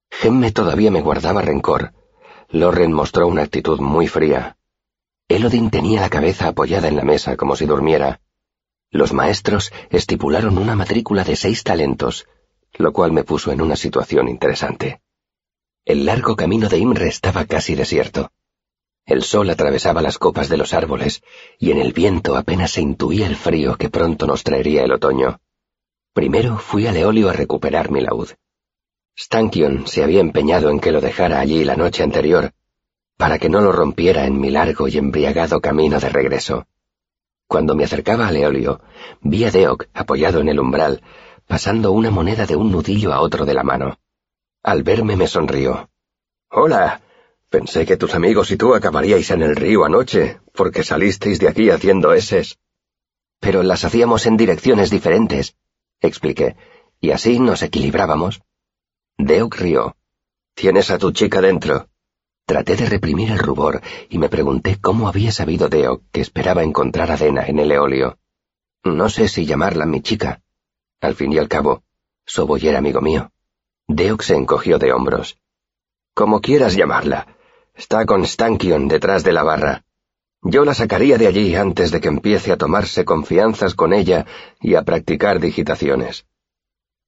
Gemme 0.09 0.51
todavía 0.51 0.89
me 0.89 1.01
guardaba 1.01 1.43
rencor. 1.43 1.93
Loren 2.49 2.91
mostró 2.91 3.27
una 3.27 3.43
actitud 3.43 3.79
muy 3.79 4.07
fría. 4.07 4.57
Elodin 5.27 5.69
tenía 5.69 6.01
la 6.01 6.09
cabeza 6.09 6.47
apoyada 6.47 6.87
en 6.87 6.95
la 6.95 7.03
mesa 7.03 7.37
como 7.37 7.55
si 7.55 7.67
durmiera. 7.67 8.19
Los 8.89 9.13
maestros 9.13 9.71
estipularon 9.91 10.57
una 10.57 10.75
matrícula 10.75 11.23
de 11.23 11.35
seis 11.35 11.63
talentos, 11.63 12.27
lo 12.79 12.93
cual 12.93 13.11
me 13.11 13.23
puso 13.23 13.51
en 13.51 13.61
una 13.61 13.75
situación 13.75 14.27
interesante. 14.27 15.02
El 15.85 16.05
largo 16.05 16.37
camino 16.37 16.69
de 16.69 16.77
Imre 16.77 17.09
estaba 17.09 17.43
casi 17.43 17.75
desierto. 17.75 18.31
El 19.05 19.21
sol 19.21 19.49
atravesaba 19.49 20.01
las 20.01 20.17
copas 20.17 20.47
de 20.47 20.55
los 20.55 20.73
árboles 20.73 21.21
y 21.59 21.71
en 21.71 21.77
el 21.77 21.91
viento 21.91 22.37
apenas 22.37 22.71
se 22.71 22.81
intuía 22.81 23.27
el 23.27 23.35
frío 23.35 23.75
que 23.75 23.89
pronto 23.89 24.25
nos 24.25 24.43
traería 24.43 24.83
el 24.83 24.93
otoño. 24.93 25.41
Primero 26.13 26.57
fui 26.57 26.87
a 26.87 26.93
Leolio 26.93 27.29
a 27.29 27.33
recuperar 27.33 27.91
mi 27.91 27.99
laúd. 27.99 28.29
Stankion 29.17 29.85
se 29.85 30.03
había 30.05 30.21
empeñado 30.21 30.69
en 30.69 30.79
que 30.79 30.93
lo 30.93 31.01
dejara 31.01 31.41
allí 31.41 31.65
la 31.65 31.75
noche 31.75 32.01
anterior, 32.01 32.53
para 33.17 33.37
que 33.37 33.49
no 33.49 33.59
lo 33.59 33.73
rompiera 33.73 34.25
en 34.25 34.39
mi 34.39 34.51
largo 34.51 34.87
y 34.87 34.97
embriagado 34.97 35.59
camino 35.59 35.99
de 35.99 36.07
regreso. 36.07 36.65
Cuando 37.45 37.75
me 37.75 37.83
acercaba 37.83 38.29
a 38.29 38.31
Leolio, 38.31 38.79
vi 39.19 39.43
a 39.43 39.51
Deok 39.51 39.87
apoyado 39.93 40.39
en 40.39 40.47
el 40.47 40.61
umbral, 40.61 41.01
pasando 41.45 41.91
una 41.91 42.09
moneda 42.09 42.45
de 42.45 42.55
un 42.55 42.71
nudillo 42.71 43.11
a 43.11 43.19
otro 43.19 43.45
de 43.45 43.53
la 43.53 43.63
mano. 43.63 43.97
Al 44.63 44.83
verme 44.83 45.17
me 45.17 45.27
sonrió. 45.27 45.89
Hola. 46.49 47.01
Pensé 47.49 47.85
que 47.85 47.97
tus 47.97 48.15
amigos 48.15 48.49
y 48.49 48.57
tú 48.57 48.73
acabaríais 48.73 49.29
en 49.29 49.43
el 49.43 49.57
río 49.57 49.83
anoche, 49.83 50.39
porque 50.53 50.83
salisteis 50.83 51.37
de 51.39 51.49
aquí 51.49 51.69
haciendo 51.69 52.13
eses. 52.13 52.57
Pero 53.41 53.61
las 53.61 53.83
hacíamos 53.83 54.25
en 54.25 54.37
direcciones 54.37 54.89
diferentes, 54.89 55.57
expliqué, 55.99 56.55
y 57.01 57.11
así 57.11 57.39
nos 57.39 57.61
equilibrábamos. 57.61 58.41
Deok 59.17 59.57
rió. 59.57 59.97
¿Tienes 60.55 60.89
a 60.91 60.97
tu 60.97 61.11
chica 61.11 61.41
dentro? 61.41 61.89
Traté 62.45 62.77
de 62.77 62.87
reprimir 62.87 63.31
el 63.31 63.39
rubor 63.39 63.81
y 64.09 64.17
me 64.17 64.29
pregunté 64.29 64.79
cómo 64.79 65.09
había 65.09 65.33
sabido 65.33 65.67
Deok 65.67 66.03
que 66.11 66.21
esperaba 66.21 66.63
encontrar 66.63 67.11
a 67.11 67.17
Dena 67.17 67.45
en 67.45 67.59
el 67.59 67.71
eolio. 67.71 68.17
No 68.85 69.09
sé 69.09 69.27
si 69.27 69.45
llamarla 69.45 69.85
mi 69.85 70.01
chica. 70.01 70.41
Al 71.01 71.15
fin 71.15 71.33
y 71.33 71.37
al 71.37 71.49
cabo, 71.49 71.83
Soboy 72.25 72.65
era 72.65 72.79
amigo 72.79 73.01
mío. 73.01 73.32
Deok 73.87 74.21
se 74.21 74.35
encogió 74.35 74.79
de 74.79 74.93
hombros. 74.93 75.37
Como 76.13 76.41
quieras 76.41 76.75
llamarla. 76.75 77.27
Está 77.73 78.05
con 78.05 78.25
Stankion 78.25 78.87
detrás 78.87 79.23
de 79.23 79.33
la 79.33 79.43
barra. 79.43 79.83
Yo 80.41 80.63
la 80.63 80.73
sacaría 80.73 81.17
de 81.17 81.27
allí 81.27 81.55
antes 81.55 81.91
de 81.91 81.99
que 81.99 82.07
empiece 82.07 82.51
a 82.51 82.57
tomarse 82.57 83.05
confianzas 83.05 83.75
con 83.75 83.93
ella 83.93 84.25
y 84.61 84.75
a 84.75 84.83
practicar 84.83 85.39
digitaciones. 85.39 86.25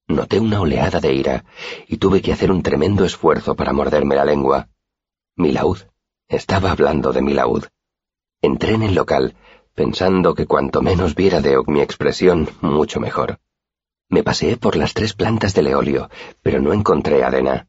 Noté 0.08 0.38
una 0.38 0.60
oleada 0.60 1.00
de 1.00 1.12
ira 1.12 1.44
y 1.88 1.96
tuve 1.96 2.22
que 2.22 2.32
hacer 2.32 2.50
un 2.50 2.62
tremendo 2.62 3.04
esfuerzo 3.04 3.56
para 3.56 3.72
morderme 3.72 4.14
la 4.14 4.24
lengua. 4.24 4.68
Mi 5.36 5.52
laúd. 5.52 5.78
Estaba 6.28 6.72
hablando 6.72 7.12
de 7.12 7.22
mi 7.22 7.34
laúd. 7.34 7.66
Entré 8.40 8.74
en 8.74 8.82
el 8.82 8.94
local, 8.94 9.34
pensando 9.74 10.34
que 10.34 10.46
cuanto 10.46 10.82
menos 10.82 11.14
viera 11.14 11.40
de 11.40 11.56
mi 11.66 11.80
expresión, 11.80 12.48
mucho 12.60 13.00
mejor. 13.00 13.38
Me 14.08 14.22
paseé 14.22 14.56
por 14.56 14.76
las 14.76 14.94
tres 14.94 15.12
plantas 15.14 15.54
del 15.54 15.68
eolio, 15.68 16.08
pero 16.42 16.60
no 16.60 16.72
encontré 16.72 17.24
a 17.24 17.30
Dena. 17.30 17.68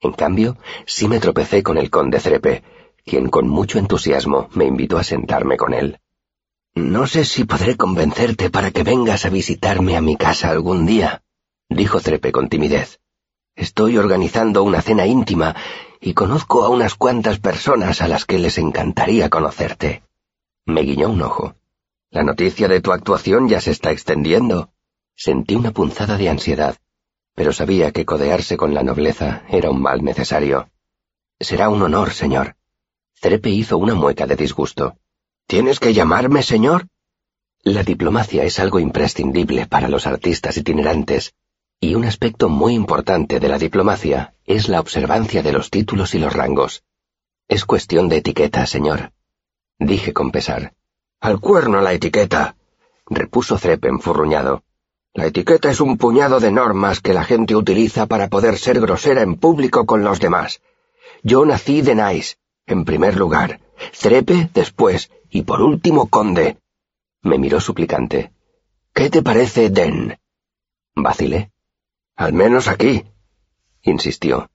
En 0.00 0.12
cambio, 0.12 0.56
sí 0.86 1.08
me 1.08 1.20
tropecé 1.20 1.62
con 1.62 1.78
el 1.78 1.90
conde 1.90 2.20
Crepe, 2.20 2.62
quien 3.04 3.28
con 3.28 3.48
mucho 3.48 3.78
entusiasmo 3.78 4.48
me 4.54 4.64
invitó 4.64 4.98
a 4.98 5.04
sentarme 5.04 5.56
con 5.56 5.74
él. 5.74 5.98
No 6.74 7.06
sé 7.06 7.24
si 7.24 7.44
podré 7.44 7.76
convencerte 7.76 8.50
para 8.50 8.70
que 8.70 8.82
vengas 8.82 9.24
a 9.24 9.30
visitarme 9.30 9.96
a 9.96 10.00
mi 10.00 10.16
casa 10.16 10.50
algún 10.50 10.86
día, 10.86 11.22
dijo 11.68 12.00
Trepe 12.00 12.32
con 12.32 12.48
timidez. 12.48 13.00
Estoy 13.54 13.98
organizando 13.98 14.62
una 14.62 14.80
cena 14.80 15.06
íntima 15.06 15.54
y 16.00 16.14
conozco 16.14 16.64
a 16.64 16.70
unas 16.70 16.94
cuantas 16.94 17.38
personas 17.38 18.00
a 18.00 18.08
las 18.08 18.24
que 18.24 18.38
les 18.38 18.58
encantaría 18.58 19.28
conocerte. 19.28 20.02
Me 20.64 20.82
guiñó 20.82 21.10
un 21.10 21.22
ojo. 21.22 21.54
La 22.10 22.22
noticia 22.22 22.68
de 22.68 22.80
tu 22.80 22.92
actuación 22.92 23.48
ya 23.48 23.60
se 23.60 23.70
está 23.70 23.90
extendiendo. 23.90 24.70
Sentí 25.14 25.54
una 25.54 25.70
punzada 25.70 26.16
de 26.16 26.28
ansiedad, 26.28 26.76
pero 27.34 27.52
sabía 27.52 27.92
que 27.92 28.04
codearse 28.04 28.56
con 28.56 28.74
la 28.74 28.82
nobleza 28.82 29.44
era 29.48 29.70
un 29.70 29.80
mal 29.80 30.02
necesario. 30.04 30.70
Será 31.38 31.68
un 31.68 31.82
honor, 31.82 32.12
señor. 32.12 32.56
Trepe 33.20 33.50
hizo 33.50 33.78
una 33.78 33.94
mueca 33.94 34.26
de 34.26 34.36
disgusto. 34.36 34.96
¿Tienes 35.46 35.80
que 35.80 35.94
llamarme 35.94 36.42
señor? 36.42 36.88
La 37.62 37.82
diplomacia 37.82 38.44
es 38.44 38.58
algo 38.58 38.80
imprescindible 38.80 39.66
para 39.66 39.88
los 39.88 40.06
artistas 40.06 40.56
itinerantes, 40.56 41.34
y 41.78 41.94
un 41.94 42.04
aspecto 42.04 42.48
muy 42.48 42.74
importante 42.74 43.40
de 43.40 43.48
la 43.48 43.58
diplomacia 43.58 44.34
es 44.44 44.68
la 44.68 44.80
observancia 44.80 45.42
de 45.42 45.52
los 45.52 45.70
títulos 45.70 46.14
y 46.14 46.18
los 46.18 46.32
rangos. 46.32 46.84
Es 47.48 47.64
cuestión 47.64 48.08
de 48.08 48.18
etiqueta, 48.18 48.66
señor. 48.66 49.12
Dije 49.78 50.12
con 50.12 50.30
pesar. 50.30 50.74
Al 51.20 51.40
cuerno 51.40 51.80
la 51.80 51.92
etiqueta, 51.92 52.56
repuso 53.06 53.58
Zrepp 53.58 53.84
enfurruñado. 53.84 54.64
La 55.14 55.26
etiqueta 55.26 55.70
es 55.70 55.80
un 55.80 55.98
puñado 55.98 56.40
de 56.40 56.50
normas 56.50 57.00
que 57.00 57.12
la 57.12 57.22
gente 57.22 57.54
utiliza 57.54 58.06
para 58.06 58.28
poder 58.28 58.56
ser 58.56 58.80
grosera 58.80 59.20
en 59.20 59.36
público 59.36 59.84
con 59.84 60.04
los 60.04 60.20
demás. 60.20 60.62
Yo 61.22 61.44
nací 61.44 61.82
de 61.82 61.94
Nice, 61.94 62.36
en 62.66 62.84
primer 62.84 63.16
lugar, 63.16 63.60
Trepe 64.00 64.48
después, 64.54 65.10
y 65.28 65.42
por 65.42 65.60
último 65.60 66.08
conde. 66.08 66.56
Me 67.22 67.38
miró 67.38 67.60
suplicante. 67.60 68.32
¿Qué 68.94 69.10
te 69.10 69.22
parece 69.22 69.68
Den? 69.68 70.18
Vacilé. 70.94 71.50
Al 72.16 72.32
menos 72.32 72.68
aquí, 72.68 73.04
insistió. 73.82 74.48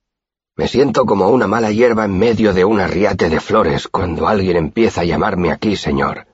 Me 0.56 0.66
siento 0.66 1.06
como 1.06 1.28
una 1.28 1.46
mala 1.46 1.70
hierba 1.70 2.04
en 2.04 2.18
medio 2.18 2.52
de 2.52 2.64
un 2.64 2.80
arriate 2.80 3.28
de 3.28 3.40
flores 3.40 3.86
cuando 3.86 4.26
alguien 4.26 4.56
empieza 4.56 5.02
a 5.02 5.04
llamarme 5.04 5.52
aquí, 5.52 5.76
señor. 5.76 6.26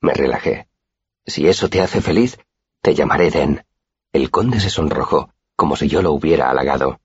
Me 0.00 0.14
relajé. 0.14 0.68
Si 1.26 1.48
eso 1.48 1.68
te 1.68 1.80
hace 1.80 2.00
feliz, 2.00 2.38
te 2.80 2.94
llamaré 2.94 3.30
Den. 3.30 3.64
El 4.12 4.30
conde 4.30 4.60
se 4.60 4.70
sonrojó, 4.70 5.30
como 5.56 5.76
si 5.76 5.88
yo 5.88 6.02
lo 6.02 6.12
hubiera 6.12 6.50
halagado. 6.50 7.00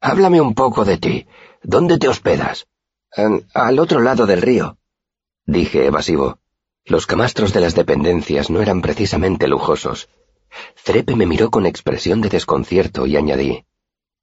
Háblame 0.00 0.40
un 0.40 0.54
poco 0.54 0.84
de 0.84 0.98
ti. 0.98 1.26
¿Dónde 1.62 1.98
te 1.98 2.08
hospedas? 2.08 2.66
al 3.54 3.78
otro 3.78 4.00
lado 4.00 4.26
del 4.26 4.42
río, 4.42 4.76
dije 5.46 5.86
evasivo. 5.86 6.38
Los 6.84 7.06
camastros 7.06 7.52
de 7.52 7.60
las 7.60 7.76
dependencias 7.76 8.50
no 8.50 8.60
eran 8.60 8.82
precisamente 8.82 9.46
lujosos, 9.46 10.08
Trepe 10.84 11.16
me 11.16 11.26
miró 11.26 11.50
con 11.50 11.66
expresión 11.66 12.20
de 12.20 12.28
desconcierto 12.28 13.06
y 13.06 13.16
añadí, 13.16 13.64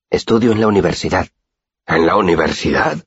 Estudio 0.09 0.51
en 0.51 0.59
la 0.59 0.67
universidad. 0.67 1.27
¿En 1.87 2.05
la 2.05 2.15
universidad? 2.17 2.97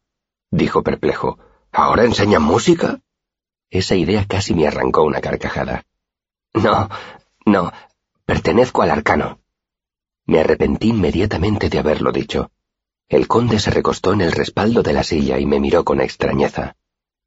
dijo 0.51 0.83
perplejo. 0.83 1.39
¿Ahora 1.71 2.05
enseña 2.05 2.39
música? 2.39 3.01
Esa 3.71 3.95
idea 3.95 4.25
casi 4.27 4.55
me 4.55 4.67
arrancó 4.67 5.03
una 5.03 5.21
carcajada. 5.21 5.85
No, 6.55 6.89
no, 7.45 7.73
pertenezco 8.25 8.83
al 8.83 8.91
arcano. 8.91 9.41
Me 10.27 10.41
arrepentí 10.41 10.89
inmediatamente 10.89 11.69
de 11.69 11.79
haberlo 11.79 12.13
dicho. 12.13 12.51
El 13.09 13.29
conde 13.29 13.59
se 13.59 13.71
recostó 13.71 14.15
en 14.15 14.23
el 14.23 14.33
respaldo 14.33 14.83
de 14.83 14.95
la 14.95 15.05
silla 15.05 15.39
y 15.39 15.47
me 15.47 15.61
miró 15.61 15.85
con 15.85 16.01
extrañeza. 16.01 16.77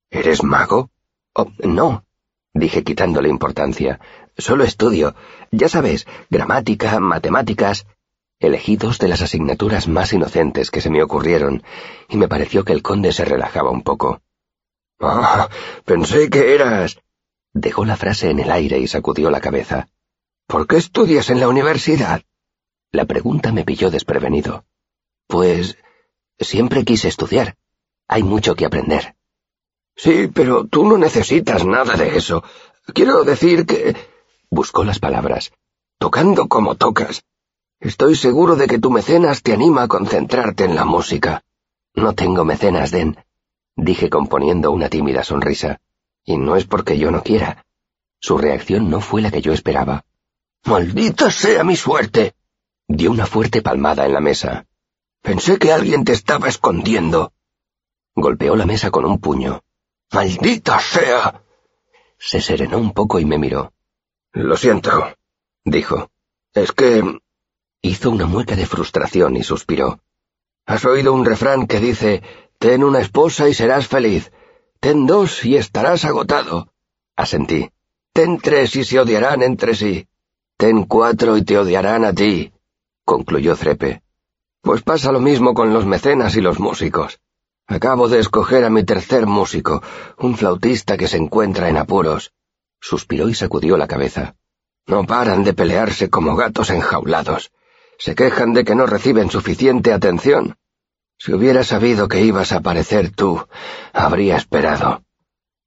¿Eres 0.09 0.43
mago? 0.43 0.89
Oh, 1.33 1.51
no, 1.59 2.03
dije 2.53 2.83
quitándole 2.83 3.29
importancia. 3.29 3.99
Solo 4.37 4.63
estudio, 4.63 5.15
ya 5.51 5.69
sabes, 5.69 6.07
gramática, 6.29 6.99
matemáticas. 6.99 7.85
Elegí 8.39 8.75
dos 8.77 8.99
de 8.99 9.07
las 9.07 9.21
asignaturas 9.21 9.87
más 9.87 10.13
inocentes 10.13 10.71
que 10.71 10.81
se 10.81 10.89
me 10.89 11.01
ocurrieron, 11.01 11.63
y 12.09 12.17
me 12.17 12.27
pareció 12.27 12.63
que 12.63 12.73
el 12.73 12.83
conde 12.83 13.11
se 13.13 13.25
relajaba 13.25 13.71
un 13.71 13.83
poco. 13.83 14.21
Ah, 14.99 15.49
pensé 15.85 16.29
que 16.29 16.55
eras. 16.55 16.99
Dejó 17.53 17.85
la 17.85 17.97
frase 17.97 18.29
en 18.29 18.39
el 18.39 18.51
aire 18.51 18.79
y 18.79 18.87
sacudió 18.87 19.31
la 19.31 19.41
cabeza. 19.41 19.87
¿Por 20.47 20.65
qué 20.65 20.77
estudias 20.77 21.29
en 21.29 21.41
la 21.41 21.49
universidad? 21.49 22.21
La 22.91 23.03
pregunta 23.03 23.51
me 23.51 23.65
pilló 23.65 23.91
desprevenido. 23.91 24.63
Pues 25.27 25.77
siempre 26.39 26.85
quise 26.85 27.09
estudiar. 27.09 27.57
Hay 28.07 28.23
mucho 28.23 28.55
que 28.55 28.65
aprender. 28.65 29.17
Sí, 29.97 30.29
pero 30.33 30.65
tú 30.65 30.87
no 30.87 30.97
necesitas 30.97 31.65
nada 31.65 31.97
de 31.97 32.15
eso. 32.15 32.45
Quiero 32.93 33.25
decir 33.25 33.65
que... 33.65 33.93
Buscó 34.49 34.85
las 34.85 34.99
palabras. 34.99 35.51
Tocando 35.97 36.47
como 36.47 36.75
tocas. 36.75 37.25
Estoy 37.81 38.15
seguro 38.15 38.55
de 38.55 38.67
que 38.67 38.79
tu 38.79 38.89
mecenas 38.89 39.43
te 39.43 39.51
anima 39.51 39.83
a 39.83 39.87
concentrarte 39.89 40.63
en 40.63 40.75
la 40.75 40.85
música. 40.85 41.43
No 41.93 42.13
tengo 42.13 42.45
mecenas, 42.45 42.91
Den, 42.91 43.17
dije 43.75 44.09
componiendo 44.09 44.71
una 44.71 44.87
tímida 44.87 45.25
sonrisa. 45.25 45.81
Y 46.23 46.37
no 46.37 46.55
es 46.55 46.65
porque 46.65 46.97
yo 46.97 47.11
no 47.11 47.21
quiera. 47.21 47.65
Su 48.19 48.37
reacción 48.37 48.89
no 48.89 49.01
fue 49.01 49.21
la 49.21 49.29
que 49.29 49.41
yo 49.41 49.51
esperaba. 49.51 50.05
Maldita 50.67 51.31
sea 51.31 51.63
mi 51.63 51.77
suerte. 51.77 52.35
Dio 52.89 53.09
una 53.09 53.25
fuerte 53.25 53.61
palmada 53.61 54.05
en 54.05 54.11
la 54.11 54.19
mesa. 54.19 54.65
Pensé 55.21 55.57
que 55.57 55.71
alguien 55.71 56.03
te 56.03 56.11
estaba 56.11 56.49
escondiendo. 56.49 57.31
Golpeó 58.13 58.53
la 58.57 58.65
mesa 58.65 58.91
con 58.91 59.05
un 59.05 59.19
puño. 59.19 59.63
¡Maldita 60.11 60.77
sea! 60.81 61.41
Se 62.19 62.41
serenó 62.41 62.79
un 62.79 62.91
poco 62.91 63.17
y 63.17 63.23
me 63.23 63.37
miró. 63.37 63.71
Lo 64.33 64.57
siento, 64.57 65.15
dijo. 65.63 66.11
Es 66.53 66.73
que... 66.73 67.17
Hizo 67.81 68.09
una 68.09 68.25
mueca 68.25 68.57
de 68.57 68.65
frustración 68.65 69.37
y 69.37 69.43
suspiró. 69.43 70.01
Has 70.65 70.83
oído 70.83 71.13
un 71.13 71.23
refrán 71.23 71.67
que 71.67 71.79
dice, 71.79 72.23
Ten 72.59 72.83
una 72.83 72.99
esposa 72.99 73.47
y 73.47 73.53
serás 73.53 73.87
feliz. 73.87 74.33
Ten 74.81 75.05
dos 75.05 75.45
y 75.45 75.55
estarás 75.55 76.03
agotado. 76.03 76.73
Asentí. 77.15 77.71
Ten 78.11 78.39
tres 78.39 78.75
y 78.75 78.83
se 78.83 78.99
odiarán 78.99 79.43
entre 79.43 79.73
sí. 79.73 80.07
Ten 80.57 80.85
cuatro 80.85 81.37
y 81.37 81.43
te 81.43 81.59
odiarán 81.59 82.03
a 82.03 82.13
ti. 82.13 82.51
concluyó 83.05 83.55
Trepe. 83.55 84.01
Pues 84.61 84.81
pasa 84.81 85.11
lo 85.11 85.19
mismo 85.19 85.53
con 85.53 85.71
los 85.71 85.85
mecenas 85.85 86.35
y 86.35 86.41
los 86.41 86.59
músicos. 86.59 87.19
Acabo 87.67 88.09
de 88.09 88.19
escoger 88.19 88.65
a 88.65 88.71
mi 88.71 88.83
tercer 88.83 89.27
músico, 89.27 89.83
un 90.17 90.35
flautista 90.35 90.97
que 90.97 91.07
se 91.07 91.17
encuentra 91.17 91.69
en 91.69 91.77
apuros. 91.77 92.31
Suspiró 92.81 93.29
y 93.29 93.35
sacudió 93.35 93.77
la 93.77 93.87
cabeza. 93.87 94.35
No 94.87 95.05
paran 95.05 95.43
de 95.43 95.53
pelearse 95.53 96.09
como 96.09 96.35
gatos 96.35 96.71
enjaulados. 96.71 97.51
Se 97.99 98.15
quejan 98.15 98.53
de 98.53 98.63
que 98.63 98.73
no 98.73 98.87
reciben 98.87 99.29
suficiente 99.29 99.93
atención. 99.93 100.57
Si 101.19 101.33
hubiera 101.33 101.63
sabido 101.63 102.07
que 102.07 102.21
ibas 102.21 102.51
a 102.51 102.57
aparecer 102.57 103.11
tú, 103.11 103.45
habría 103.93 104.37
esperado. 104.37 105.03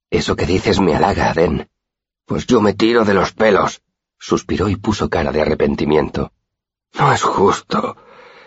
Eso 0.09 0.35
que 0.35 0.45
dices 0.45 0.81
me 0.81 0.95
halaga, 0.95 1.29
Aden. 1.29 1.69
Pues 2.25 2.45
yo 2.45 2.59
me 2.59 2.73
tiro 2.73 3.05
de 3.05 3.13
los 3.13 3.31
pelos. 3.31 3.81
Suspiró 4.23 4.69
y 4.69 4.75
puso 4.75 5.09
cara 5.09 5.31
de 5.31 5.41
arrepentimiento. 5.41 6.31
No 6.93 7.11
es 7.11 7.23
justo. 7.23 7.97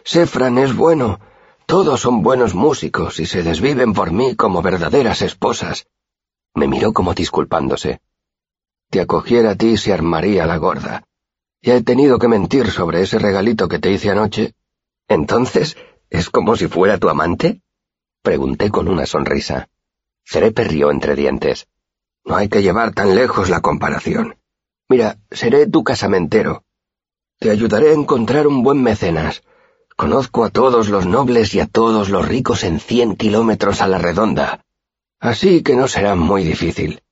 Sefran 0.04 0.56
es 0.58 0.76
bueno. 0.76 1.18
Todos 1.66 2.00
son 2.00 2.22
buenos 2.22 2.54
músicos 2.54 3.18
y 3.18 3.26
se 3.26 3.42
desviven 3.42 3.92
por 3.92 4.12
mí 4.12 4.36
como 4.36 4.62
verdaderas 4.62 5.20
esposas. 5.20 5.88
Me 6.54 6.68
miró 6.68 6.92
como 6.92 7.12
disculpándose. 7.12 8.00
Te 8.88 9.00
acogiera 9.00 9.50
a 9.50 9.56
ti 9.56 9.76
se 9.76 9.92
armaría 9.92 10.46
la 10.46 10.58
gorda. 10.58 11.02
Ya 11.60 11.74
he 11.74 11.82
tenido 11.82 12.20
que 12.20 12.28
mentir 12.28 12.70
sobre 12.70 13.02
ese 13.02 13.18
regalito 13.18 13.66
que 13.66 13.80
te 13.80 13.90
hice 13.90 14.10
anoche. 14.10 14.54
Entonces, 15.08 15.76
¿es 16.08 16.30
como 16.30 16.54
si 16.54 16.68
fuera 16.68 16.98
tu 16.98 17.08
amante? 17.08 17.62
Pregunté 18.22 18.70
con 18.70 18.86
una 18.86 19.06
sonrisa. 19.06 19.68
Cerepe 20.24 20.62
rió 20.62 20.92
entre 20.92 21.16
dientes. 21.16 21.66
No 22.24 22.36
hay 22.36 22.48
que 22.48 22.62
llevar 22.62 22.92
tan 22.92 23.16
lejos 23.16 23.50
la 23.50 23.60
comparación. 23.60 24.36
Mira, 24.88 25.18
seré 25.30 25.66
tu 25.66 25.82
casamentero. 25.82 26.64
Te 27.38 27.50
ayudaré 27.50 27.90
a 27.90 27.94
encontrar 27.94 28.46
un 28.46 28.62
buen 28.62 28.82
mecenas. 28.82 29.42
Conozco 29.96 30.44
a 30.44 30.50
todos 30.50 30.88
los 30.88 31.06
nobles 31.06 31.54
y 31.54 31.60
a 31.60 31.66
todos 31.66 32.08
los 32.08 32.26
ricos 32.26 32.64
en 32.64 32.80
cien 32.80 33.16
kilómetros 33.16 33.80
a 33.80 33.86
la 33.86 33.98
redonda. 33.98 34.64
Así 35.20 35.62
que 35.62 35.74
no 35.76 35.88
será 35.88 36.14
muy 36.16 36.44
difícil. 36.44 37.02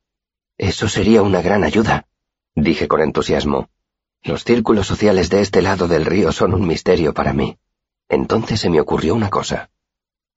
Eso 0.59 0.88
sería 0.88 1.23
una 1.23 1.41
gran 1.43 1.64
ayuda, 1.64 2.07
dije 2.55 2.88
con 2.88 3.00
entusiasmo. 3.00 3.71
Los 4.23 4.45
círculos 4.45 4.87
sociales 4.87 5.31
de 5.31 5.41
este 5.41 5.62
lado 5.62 5.88
del 5.88 6.05
río 6.05 6.31
son 6.31 6.55
un 6.55 6.67
misterio 6.67 7.14
para 7.14 7.33
mí. 7.33 7.59
Entonces 8.09 8.61
se 8.61 8.69
me 8.71 8.81
ocurrió 8.81 9.14
una 9.14 9.31
cosa. 9.31 9.71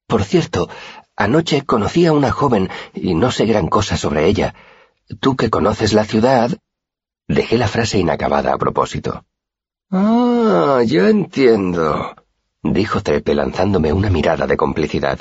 Por 0.07 0.23
cierto, 0.23 0.69
anoche 1.15 1.63
conocí 1.65 2.05
a 2.05 2.13
una 2.13 2.31
joven 2.31 2.69
y 2.93 3.13
no 3.13 3.29
sé 3.31 3.45
gran 3.45 3.67
cosa 3.67 3.97
sobre 3.97 4.25
ella. 4.25 4.55
Tú 5.19 5.35
que 5.35 5.49
conoces 5.49 5.93
la 5.93 6.05
ciudad. 6.05 6.57
Dejé 7.27 7.57
la 7.57 7.67
frase 7.67 7.99
inacabada 7.99 8.53
a 8.53 8.57
propósito. 8.57 9.25
Ah, 9.91 10.81
ya 10.85 11.09
entiendo 11.09 12.15
dijo 12.73 13.01
Trepe 13.01 13.35
lanzándome 13.35 13.93
una 13.93 14.09
mirada 14.09 14.47
de 14.47 14.57
complicidad. 14.57 15.19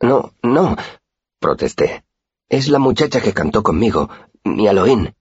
No, 0.00 0.34
no, 0.42 0.76
protesté. 1.38 2.04
Es 2.48 2.68
la 2.68 2.78
muchacha 2.78 3.20
que 3.20 3.32
cantó 3.32 3.62
conmigo, 3.62 4.10
mi 4.44 4.66
Aloín. 4.66 5.14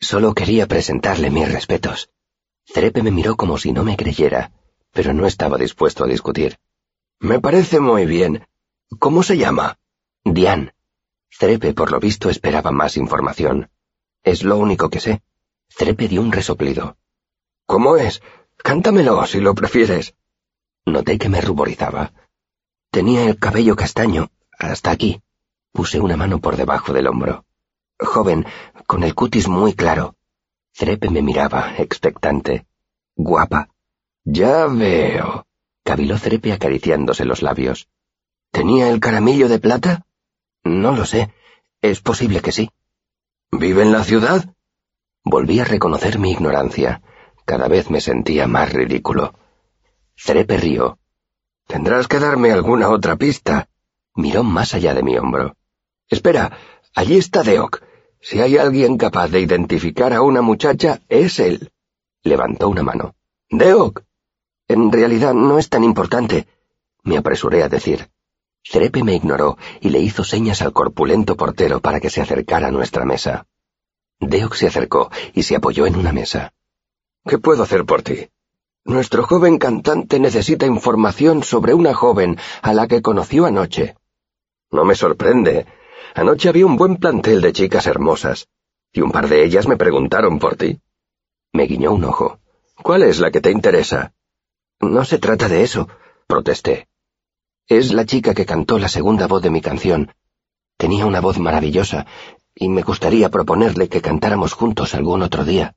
Solo 0.00 0.34
quería 0.34 0.66
presentarle 0.66 1.30
mis 1.30 1.50
respetos. 1.50 2.10
Trepe 2.66 3.02
me 3.02 3.10
miró 3.10 3.36
como 3.36 3.56
si 3.58 3.72
no 3.72 3.84
me 3.84 3.96
creyera, 3.96 4.52
pero 4.90 5.12
no 5.12 5.26
estaba 5.26 5.58
dispuesto 5.58 6.04
a 6.04 6.08
discutir. 6.08 6.58
Me 7.20 7.40
parece 7.40 7.78
muy 7.78 8.04
bien. 8.04 8.46
¿Cómo 8.98 9.22
se 9.22 9.38
llama? 9.38 9.78
Diane. 10.24 10.74
Trepe, 11.38 11.72
por 11.72 11.92
lo 11.92 12.00
visto, 12.00 12.30
esperaba 12.30 12.72
más 12.72 12.96
información. 12.96 13.70
Es 14.22 14.42
lo 14.42 14.58
único 14.58 14.90
que 14.90 15.00
sé. 15.00 15.22
Trepe 15.76 16.08
dio 16.08 16.20
un 16.20 16.32
resoplido. 16.32 16.96
¿Cómo 17.66 17.96
es? 17.96 18.22
Cántamelo, 18.56 19.24
si 19.26 19.40
lo 19.40 19.54
prefieres. 19.54 20.14
Noté 20.84 21.18
que 21.18 21.28
me 21.28 21.40
ruborizaba. 21.40 22.12
Tenía 22.90 23.24
el 23.24 23.38
cabello 23.38 23.76
castaño, 23.76 24.30
hasta 24.58 24.90
aquí. 24.90 25.22
Puse 25.72 26.00
una 26.00 26.16
mano 26.16 26.38
por 26.38 26.56
debajo 26.56 26.92
del 26.92 27.06
hombro. 27.06 27.44
Joven, 27.98 28.46
con 28.86 29.04
el 29.04 29.14
cutis 29.14 29.48
muy 29.48 29.74
claro. 29.74 30.16
Trepe 30.74 31.08
me 31.10 31.22
miraba, 31.22 31.74
expectante. 31.78 32.66
Guapa. 33.16 33.68
Ya 34.24 34.66
veo. 34.66 35.46
Cabiló 35.84 36.18
Trepe 36.18 36.52
acariciándose 36.52 37.24
los 37.24 37.42
labios. 37.42 37.88
¿Tenía 38.50 38.88
el 38.88 39.00
caramillo 39.00 39.48
de 39.48 39.58
plata? 39.58 40.06
No 40.62 40.92
lo 40.92 41.06
sé. 41.06 41.32
Es 41.80 42.00
posible 42.00 42.40
que 42.40 42.52
sí. 42.52 42.70
¿Vive 43.50 43.82
en 43.82 43.92
la 43.92 44.04
ciudad? 44.04 44.54
Volví 45.24 45.60
a 45.60 45.64
reconocer 45.64 46.18
mi 46.18 46.32
ignorancia. 46.32 47.02
Cada 47.44 47.68
vez 47.68 47.90
me 47.90 48.00
sentía 48.00 48.46
más 48.46 48.72
ridículo. 48.72 49.34
Trepe 50.24 50.56
rió. 50.56 50.98
Tendrás 51.66 52.08
que 52.08 52.18
darme 52.18 52.52
alguna 52.52 52.88
otra 52.88 53.16
pista. 53.16 53.68
Miró 54.14 54.42
más 54.42 54.74
allá 54.74 54.94
de 54.94 55.02
mi 55.02 55.16
hombro. 55.16 55.56
Espera, 56.08 56.58
allí 56.94 57.16
está 57.16 57.42
Deok. 57.42 57.82
Si 58.20 58.40
hay 58.40 58.56
alguien 58.58 58.98
capaz 58.98 59.28
de 59.28 59.40
identificar 59.40 60.12
a 60.12 60.22
una 60.22 60.42
muchacha, 60.42 61.00
es 61.08 61.38
él. 61.38 61.72
Levantó 62.22 62.68
una 62.68 62.82
mano. 62.82 63.14
Deok. 63.50 64.02
En 64.68 64.92
realidad 64.92 65.34
no 65.34 65.58
es 65.58 65.68
tan 65.68 65.84
importante, 65.84 66.46
me 67.02 67.16
apresuré 67.16 67.62
a 67.62 67.68
decir. 67.68 68.10
Trepe 68.62 69.02
me 69.02 69.14
ignoró 69.14 69.58
y 69.80 69.90
le 69.90 69.98
hizo 69.98 70.22
señas 70.22 70.62
al 70.62 70.72
corpulento 70.72 71.36
portero 71.36 71.80
para 71.80 72.00
que 72.00 72.10
se 72.10 72.20
acercara 72.20 72.68
a 72.68 72.70
nuestra 72.70 73.04
mesa. 73.04 73.46
Deok 74.22 74.54
se 74.54 74.68
acercó 74.68 75.10
y 75.34 75.42
se 75.42 75.56
apoyó 75.56 75.86
en 75.86 75.96
una 75.96 76.12
mesa. 76.12 76.52
¿Qué 77.26 77.38
puedo 77.38 77.62
hacer 77.64 77.84
por 77.84 78.02
ti? 78.02 78.28
Nuestro 78.84 79.24
joven 79.24 79.58
cantante 79.58 80.18
necesita 80.18 80.66
información 80.66 81.42
sobre 81.42 81.74
una 81.74 81.94
joven 81.94 82.38
a 82.62 82.72
la 82.72 82.86
que 82.86 83.02
conoció 83.02 83.46
anoche. 83.46 83.96
No 84.70 84.84
me 84.84 84.94
sorprende. 84.94 85.66
Anoche 86.14 86.48
había 86.48 86.66
un 86.66 86.76
buen 86.76 86.96
plantel 86.96 87.40
de 87.40 87.52
chicas 87.52 87.86
hermosas, 87.86 88.48
y 88.92 89.00
un 89.00 89.10
par 89.12 89.28
de 89.28 89.44
ellas 89.44 89.66
me 89.66 89.76
preguntaron 89.76 90.38
por 90.38 90.56
ti. 90.56 90.80
Me 91.52 91.64
guiñó 91.64 91.92
un 91.92 92.04
ojo. 92.04 92.38
¿Cuál 92.76 93.02
es 93.02 93.20
la 93.20 93.30
que 93.30 93.40
te 93.40 93.50
interesa? 93.50 94.12
No 94.80 95.04
se 95.04 95.18
trata 95.18 95.48
de 95.48 95.62
eso, 95.62 95.88
protesté. 96.26 96.88
Es 97.68 97.92
la 97.92 98.04
chica 98.04 98.34
que 98.34 98.46
cantó 98.46 98.78
la 98.78 98.88
segunda 98.88 99.26
voz 99.26 99.42
de 99.42 99.50
mi 99.50 99.60
canción. 99.60 100.12
Tenía 100.76 101.06
una 101.06 101.20
voz 101.20 101.38
maravillosa, 101.38 102.06
y 102.54 102.68
me 102.68 102.82
gustaría 102.82 103.28
proponerle 103.28 103.88
que 103.88 104.00
cantáramos 104.00 104.52
juntos 104.52 104.94
algún 104.94 105.22
otro 105.22 105.44
día. 105.44 105.74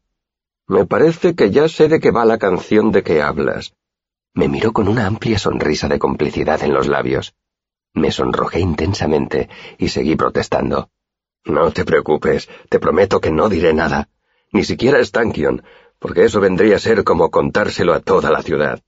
Me 0.67 0.85
parece 0.85 1.35
que 1.35 1.51
ya 1.51 1.69
sé 1.69 1.87
de 1.87 1.99
qué 1.99 2.11
va 2.11 2.25
la 2.25 2.37
canción 2.37 2.91
de 2.91 3.03
que 3.03 3.21
hablas. 3.21 3.73
Me 4.33 4.47
miró 4.47 4.73
con 4.73 4.87
una 4.87 5.05
amplia 5.05 5.39
sonrisa 5.39 5.87
de 5.87 5.99
complicidad 5.99 6.61
en 6.63 6.73
los 6.73 6.87
labios. 6.87 7.35
Me 7.93 8.11
sonrojé 8.11 8.59
intensamente 8.59 9.49
y 9.77 9.89
seguí 9.89 10.15
protestando. 10.15 10.89
No 11.45 11.71
te 11.71 11.85
preocupes, 11.85 12.49
te 12.69 12.79
prometo 12.79 13.21
que 13.21 13.31
no 13.31 13.47
diré 13.47 13.73
nada, 13.73 14.09
ni 14.51 14.63
siquiera 14.63 14.99
Stankion, 15.03 15.63
porque 15.99 16.25
eso 16.25 16.39
vendría 16.39 16.75
a 16.75 16.79
ser 16.79 17.03
como 17.03 17.31
contárselo 17.31 17.93
a 17.93 17.99
toda 17.99 18.31
la 18.31 18.41
ciudad. 18.41 18.81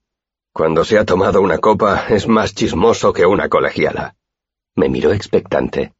Cuando 0.52 0.84
se 0.84 0.98
ha 0.98 1.06
tomado 1.06 1.42
una 1.42 1.60
copa 1.60 2.08
es 2.10 2.28
más 2.28 2.56
chismoso 2.56 3.14
que 3.14 3.26
una 3.26 3.48
colegiala. 3.48 4.16
Me 4.76 4.90
miró 4.90 5.14
expectante. 5.14 5.94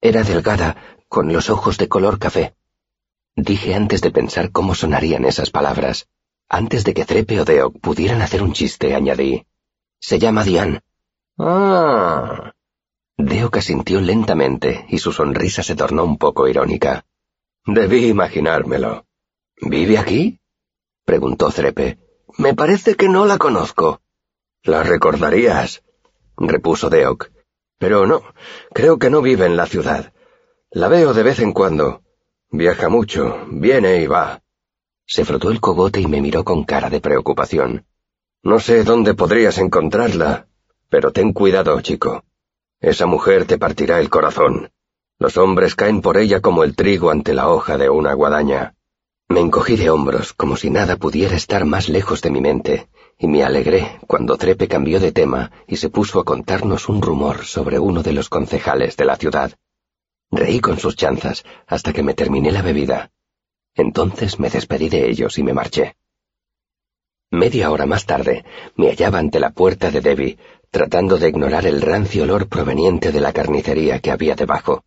Era 0.00 0.22
delgada, 0.22 0.97
con 1.08 1.32
los 1.32 1.50
ojos 1.50 1.78
de 1.78 1.88
color 1.88 2.18
café. 2.18 2.54
Dije 3.34 3.74
antes 3.74 4.00
de 4.00 4.10
pensar 4.10 4.52
cómo 4.52 4.74
sonarían 4.74 5.24
esas 5.24 5.50
palabras. 5.50 6.08
Antes 6.48 6.84
de 6.84 6.94
que 6.94 7.04
Trepe 7.04 7.40
o 7.40 7.44
Deok 7.44 7.80
pudieran 7.80 8.22
hacer 8.22 8.42
un 8.42 8.52
chiste, 8.52 8.94
añadí. 8.94 9.46
Se 10.00 10.18
llama 10.18 10.44
Diane. 10.44 10.80
Ah. 11.38 12.52
Deok 13.16 13.56
asintió 13.56 14.00
lentamente 14.00 14.86
y 14.88 14.98
su 14.98 15.12
sonrisa 15.12 15.62
se 15.62 15.76
tornó 15.76 16.04
un 16.04 16.18
poco 16.18 16.48
irónica. 16.48 17.04
Debí 17.64 18.06
imaginármelo. 18.06 19.06
¿Vive 19.60 19.98
aquí? 19.98 20.40
preguntó 21.04 21.50
Trepe. 21.50 21.98
Me 22.38 22.54
parece 22.54 22.94
que 22.94 23.08
no 23.08 23.24
la 23.24 23.38
conozco. 23.38 24.00
La 24.62 24.82
recordarías, 24.82 25.82
repuso 26.36 26.90
Deok. 26.90 27.30
Pero 27.78 28.06
no, 28.06 28.22
creo 28.72 28.98
que 28.98 29.10
no 29.10 29.22
vive 29.22 29.46
en 29.46 29.56
la 29.56 29.66
ciudad. 29.66 30.12
La 30.70 30.88
veo 30.88 31.14
de 31.14 31.22
vez 31.22 31.40
en 31.40 31.52
cuando. 31.52 32.02
Viaja 32.50 32.90
mucho, 32.90 33.46
viene 33.50 34.02
y 34.02 34.06
va. 34.06 34.42
Se 35.06 35.24
frotó 35.24 35.50
el 35.50 35.60
cogote 35.60 35.98
y 35.98 36.06
me 36.06 36.20
miró 36.20 36.44
con 36.44 36.64
cara 36.64 36.90
de 36.90 37.00
preocupación. 37.00 37.86
No 38.42 38.60
sé 38.60 38.84
dónde 38.84 39.14
podrías 39.14 39.56
encontrarla, 39.56 40.46
pero 40.90 41.10
ten 41.10 41.32
cuidado, 41.32 41.80
chico. 41.80 42.22
Esa 42.80 43.06
mujer 43.06 43.46
te 43.46 43.56
partirá 43.56 43.98
el 43.98 44.10
corazón. 44.10 44.70
Los 45.18 45.38
hombres 45.38 45.74
caen 45.74 46.02
por 46.02 46.18
ella 46.18 46.42
como 46.42 46.64
el 46.64 46.76
trigo 46.76 47.10
ante 47.10 47.32
la 47.32 47.48
hoja 47.48 47.78
de 47.78 47.88
una 47.88 48.12
guadaña. 48.12 48.74
Me 49.26 49.40
encogí 49.40 49.76
de 49.76 49.88
hombros, 49.88 50.34
como 50.34 50.56
si 50.56 50.68
nada 50.68 50.96
pudiera 50.96 51.34
estar 51.34 51.64
más 51.64 51.88
lejos 51.88 52.20
de 52.20 52.30
mi 52.30 52.42
mente, 52.42 52.90
y 53.18 53.26
me 53.26 53.42
alegré 53.42 53.98
cuando 54.06 54.36
Trepe 54.36 54.68
cambió 54.68 55.00
de 55.00 55.12
tema 55.12 55.50
y 55.66 55.76
se 55.76 55.88
puso 55.88 56.20
a 56.20 56.24
contarnos 56.24 56.90
un 56.90 57.00
rumor 57.00 57.46
sobre 57.46 57.78
uno 57.78 58.02
de 58.02 58.12
los 58.12 58.28
concejales 58.28 58.98
de 58.98 59.06
la 59.06 59.16
ciudad. 59.16 59.52
Reí 60.30 60.60
con 60.60 60.78
sus 60.78 60.96
chanzas 60.96 61.44
hasta 61.66 61.92
que 61.92 62.02
me 62.02 62.14
terminé 62.14 62.52
la 62.52 62.62
bebida. 62.62 63.10
Entonces 63.74 64.38
me 64.38 64.50
despedí 64.50 64.88
de 64.88 65.08
ellos 65.08 65.38
y 65.38 65.42
me 65.42 65.54
marché. 65.54 65.96
Media 67.30 67.70
hora 67.70 67.86
más 67.86 68.06
tarde, 68.06 68.44
me 68.76 68.88
hallaba 68.88 69.18
ante 69.18 69.38
la 69.38 69.50
puerta 69.50 69.90
de 69.90 70.00
Debbie, 70.00 70.38
tratando 70.70 71.18
de 71.18 71.28
ignorar 71.28 71.66
el 71.66 71.80
rancio 71.80 72.24
olor 72.24 72.48
proveniente 72.48 73.12
de 73.12 73.20
la 73.20 73.32
carnicería 73.32 74.00
que 74.00 74.10
había 74.10 74.34
debajo. 74.34 74.84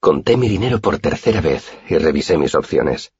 Conté 0.00 0.36
mi 0.36 0.48
dinero 0.48 0.80
por 0.80 0.98
tercera 0.98 1.40
vez 1.40 1.72
y 1.88 1.98
revisé 1.98 2.38
mis 2.38 2.54
opciones. 2.54 3.12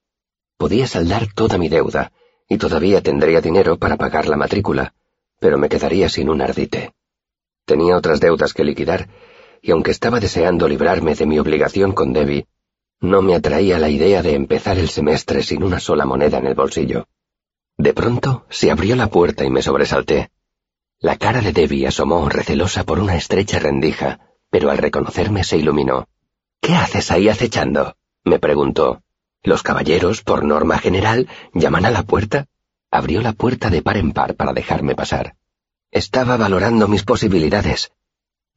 Podía 0.57 0.87
saldar 0.87 1.33
toda 1.35 1.59
mi 1.59 1.69
deuda, 1.69 2.13
y 2.49 2.59
todavía 2.59 3.01
tendría 3.01 3.41
dinero 3.41 3.79
para 3.79 3.97
pagar 3.97 4.29
la 4.29 4.37
matrícula, 4.37 4.95
pero 5.41 5.59
me 5.59 5.69
quedaría 5.69 6.09
sin 6.09 6.29
un 6.29 6.43
ardite. 6.43 6.95
Tenía 7.65 7.97
otras 7.97 8.21
deudas 8.21 8.53
que 8.53 8.65
liquidar, 8.65 9.09
y 9.65 9.71
aunque 9.71 9.93
estaba 9.93 10.21
deseando 10.21 10.69
librarme 10.69 11.15
de 11.15 11.25
mi 11.25 11.39
obligación 11.39 11.93
con 11.93 12.13
Debbie, 12.13 12.47
no 13.01 13.23
me 13.23 13.35
atraía 13.35 13.79
la 13.79 13.89
idea 13.89 14.23
de 14.23 14.35
empezar 14.35 14.79
el 14.79 14.91
semestre 14.91 15.43
sin 15.43 15.63
una 15.63 15.81
sola 15.81 16.05
moneda 16.05 16.37
en 16.37 16.47
el 16.47 16.55
bolsillo. 16.55 17.09
De 17.79 17.95
pronto 17.95 18.45
se 18.51 18.71
abrió 18.71 18.95
la 18.95 19.09
puerta 19.09 19.43
y 19.43 19.49
me 19.49 19.63
sobresalté. 19.63 20.31
La 20.99 21.17
cara 21.17 21.41
de 21.41 21.53
Debbie 21.55 21.87
asomó 21.87 22.29
recelosa 22.29 22.85
por 22.85 22.99
una 22.99 23.17
estrecha 23.17 23.59
rendija, 23.59 24.21
pero 24.51 24.71
al 24.71 24.77
reconocerme 24.77 25.45
se 25.45 25.57
iluminó. 25.57 26.09
¿Qué 26.61 26.75
haces 26.75 27.11
ahí 27.11 27.31
acechando? 27.31 27.97
me 28.23 28.39
preguntó. 28.39 29.03
Los 29.43 29.63
caballeros, 29.63 30.23
por 30.23 30.45
norma 30.45 30.77
general, 30.77 31.27
llaman 31.55 31.87
a 31.87 31.91
la 31.91 32.03
puerta. 32.03 32.49
Abrió 32.91 33.23
la 33.23 33.33
puerta 33.33 33.71
de 33.71 33.81
par 33.81 33.97
en 33.97 34.13
par 34.13 34.35
para 34.35 34.53
dejarme 34.53 34.95
pasar. 34.95 35.37
Estaba 35.91 36.37
valorando 36.37 36.87
mis 36.87 37.03
posibilidades, 37.03 37.93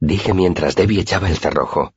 dije 0.00 0.34
mientras 0.34 0.74
Debbie 0.74 1.00
echaba 1.00 1.28
el 1.28 1.36
cerrojo. 1.36 1.94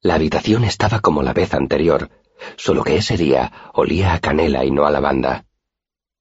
La 0.00 0.14
habitación 0.14 0.64
estaba 0.64 1.00
como 1.00 1.22
la 1.22 1.32
vez 1.32 1.54
anterior, 1.54 2.10
solo 2.56 2.84
que 2.84 2.96
ese 2.96 3.16
día 3.16 3.70
olía 3.74 4.14
a 4.14 4.20
canela 4.20 4.64
y 4.64 4.70
no 4.70 4.86
a 4.86 4.90
lavanda. 4.90 5.46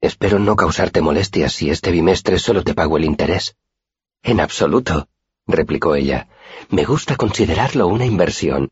Espero 0.02 0.40
no 0.40 0.56
causarte 0.56 1.02
molestias 1.02 1.54
si 1.54 1.70
este 1.70 1.92
bimestre 1.92 2.40
solo 2.40 2.64
te 2.64 2.74
pago 2.74 2.98
el 2.98 3.06
interés. 3.06 3.56
En 4.24 4.40
absoluto, 4.40 5.08
replicó 5.48 5.96
ella. 5.96 6.28
Me 6.70 6.84
gusta 6.84 7.16
considerarlo 7.16 7.88
una 7.88 8.06
inversión. 8.06 8.72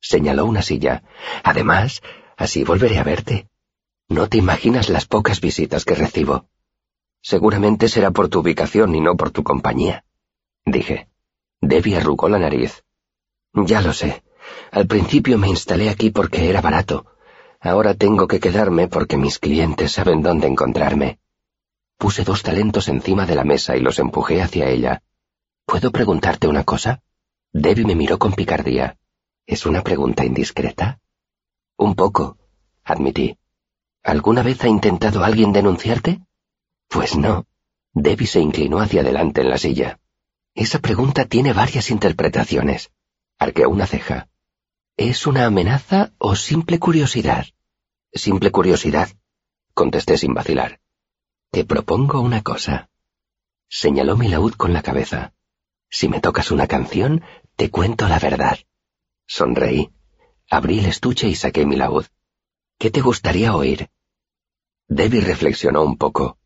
Señaló 0.00 0.46
una 0.46 0.62
silla. 0.62 1.04
Además, 1.44 2.02
así 2.36 2.64
volveré 2.64 2.98
a 2.98 3.04
verte. 3.04 3.48
No 4.08 4.28
te 4.28 4.38
imaginas 4.38 4.88
las 4.88 5.06
pocas 5.06 5.40
visitas 5.40 5.84
que 5.84 5.94
recibo. 5.94 6.46
Seguramente 7.22 7.88
será 7.88 8.10
por 8.10 8.28
tu 8.28 8.40
ubicación 8.40 8.94
y 8.94 9.00
no 9.00 9.16
por 9.16 9.30
tu 9.30 9.44
compañía, 9.44 10.04
dije. 10.64 11.11
Debbie 11.62 11.96
arrugó 11.96 12.28
la 12.28 12.38
nariz. 12.38 12.84
Ya 13.54 13.80
lo 13.80 13.94
sé. 13.94 14.22
Al 14.70 14.86
principio 14.86 15.38
me 15.38 15.48
instalé 15.48 15.88
aquí 15.88 16.10
porque 16.10 16.50
era 16.50 16.60
barato, 16.60 17.06
Ahora 17.64 17.94
tengo 17.94 18.26
que 18.26 18.40
quedarme 18.40 18.88
porque 18.88 19.16
mis 19.16 19.38
clientes 19.38 19.92
saben 19.92 20.20
dónde 20.20 20.48
encontrarme. 20.48 21.20
Puse 21.96 22.24
dos 22.24 22.42
talentos 22.42 22.88
encima 22.88 23.24
de 23.24 23.36
la 23.36 23.44
mesa 23.44 23.76
y 23.76 23.80
los 23.80 24.00
empujé 24.00 24.42
hacia 24.42 24.68
ella. 24.68 25.04
¿Puedo 25.64 25.92
preguntarte 25.92 26.48
una 26.48 26.64
cosa? 26.64 27.04
Debbie 27.52 27.86
me 27.86 27.94
miró 27.94 28.18
con 28.18 28.32
picardía. 28.32 28.98
¿Es 29.46 29.64
una 29.64 29.82
pregunta 29.82 30.24
indiscreta? 30.24 30.98
Un 31.76 31.94
poco, 31.94 32.36
admití. 32.82 33.38
¿Alguna 34.02 34.42
vez 34.42 34.64
ha 34.64 34.68
intentado 34.68 35.22
alguien 35.22 35.52
denunciarte? 35.52 36.20
Pues 36.88 37.16
no. 37.16 37.46
Debbie 37.94 38.26
se 38.26 38.40
inclinó 38.40 38.80
hacia 38.80 39.02
adelante 39.02 39.42
en 39.42 39.50
la 39.50 39.58
silla. 39.58 40.00
Esa 40.54 40.80
pregunta 40.80 41.24
tiene 41.24 41.52
varias 41.52 41.90
interpretaciones. 41.90 42.90
Arqueó 43.38 43.70
una 43.70 43.86
ceja. 43.86 44.28
¿Es 44.96 45.26
una 45.26 45.46
amenaza 45.46 46.12
o 46.18 46.36
simple 46.36 46.78
curiosidad? 46.78 47.46
Simple 48.12 48.50
curiosidad, 48.50 49.08
contesté 49.72 50.18
sin 50.18 50.34
vacilar. 50.34 50.80
Te 51.50 51.64
propongo 51.64 52.20
una 52.20 52.42
cosa. 52.42 52.90
Señaló 53.68 54.18
mi 54.18 54.28
laúd 54.28 54.52
con 54.52 54.74
la 54.74 54.82
cabeza. 54.82 55.32
Si 55.88 56.08
me 56.08 56.20
tocas 56.20 56.50
una 56.50 56.66
canción, 56.66 57.24
te 57.56 57.70
cuento 57.70 58.06
la 58.08 58.18
verdad. 58.18 58.58
Sonreí. 59.26 59.90
Abrí 60.50 60.80
el 60.80 60.86
estuche 60.86 61.28
y 61.28 61.34
saqué 61.34 61.64
mi 61.64 61.76
laúd. 61.76 62.04
¿Qué 62.78 62.90
te 62.90 63.00
gustaría 63.00 63.56
oír? 63.56 63.90
Debbie 64.88 65.22
reflexionó 65.22 65.82
un 65.82 65.96
poco. 65.96 66.38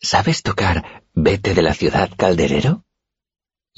¿Sabes 0.00 0.42
tocar 0.42 1.04
Vete 1.12 1.54
de 1.54 1.62
la 1.62 1.74
ciudad 1.74 2.10
calderero? 2.16 2.84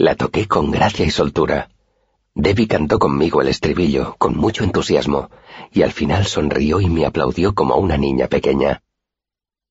La 0.06 0.16
toqué 0.16 0.48
con 0.48 0.72
gracia 0.72 1.06
y 1.06 1.10
soltura. 1.10 1.68
Debbie 2.34 2.66
cantó 2.66 2.98
conmigo 2.98 3.40
el 3.40 3.46
estribillo 3.46 4.16
con 4.18 4.36
mucho 4.36 4.64
entusiasmo, 4.64 5.30
y 5.70 5.82
al 5.82 5.92
final 5.92 6.26
sonrió 6.26 6.80
y 6.80 6.90
me 6.90 7.06
aplaudió 7.06 7.54
como 7.54 7.76
una 7.76 7.96
niña 7.96 8.26
pequeña. 8.26 8.82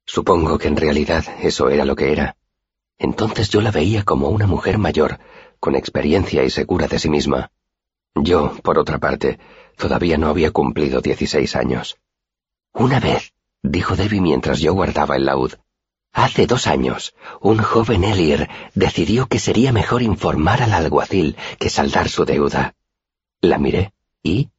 Supongo 0.05 0.57
que 0.57 0.69
en 0.69 0.77
realidad 0.77 1.25
eso 1.41 1.67
era 1.67 1.83
lo 1.83 1.97
que 1.97 2.13
era. 2.13 2.37
Entonces 2.97 3.49
yo 3.49 3.59
la 3.59 3.71
veía 3.71 4.05
como 4.05 4.29
una 4.29 4.47
mujer 4.47 4.77
mayor, 4.77 5.19
con 5.59 5.75
experiencia 5.75 6.45
y 6.45 6.49
segura 6.49 6.87
de 6.87 6.99
sí 6.99 7.09
misma. 7.09 7.51
Yo, 8.15 8.53
por 8.63 8.79
otra 8.79 8.99
parte, 8.99 9.37
todavía 9.75 10.17
no 10.17 10.29
había 10.29 10.51
cumplido 10.51 11.01
dieciséis 11.01 11.57
años. 11.57 11.97
Una 12.73 13.01
vez, 13.01 13.33
dijo 13.63 13.97
Debbie 13.97 14.21
mientras 14.21 14.61
yo 14.61 14.73
guardaba 14.73 15.17
el 15.17 15.25
laúd, 15.25 15.55
Hace 16.13 16.45
dos 16.45 16.67
años, 16.67 17.15
un 17.39 17.59
joven 17.59 18.03
Elier 18.03 18.49
decidió 18.75 19.27
que 19.27 19.39
sería 19.39 19.71
mejor 19.71 20.01
informar 20.01 20.61
al 20.61 20.73
alguacil 20.73 21.37
que 21.57 21.69
saldar 21.69 22.09
su 22.09 22.25
deuda. 22.25 22.75
La 23.39 23.57
miré, 23.57 23.93
y... 24.21 24.49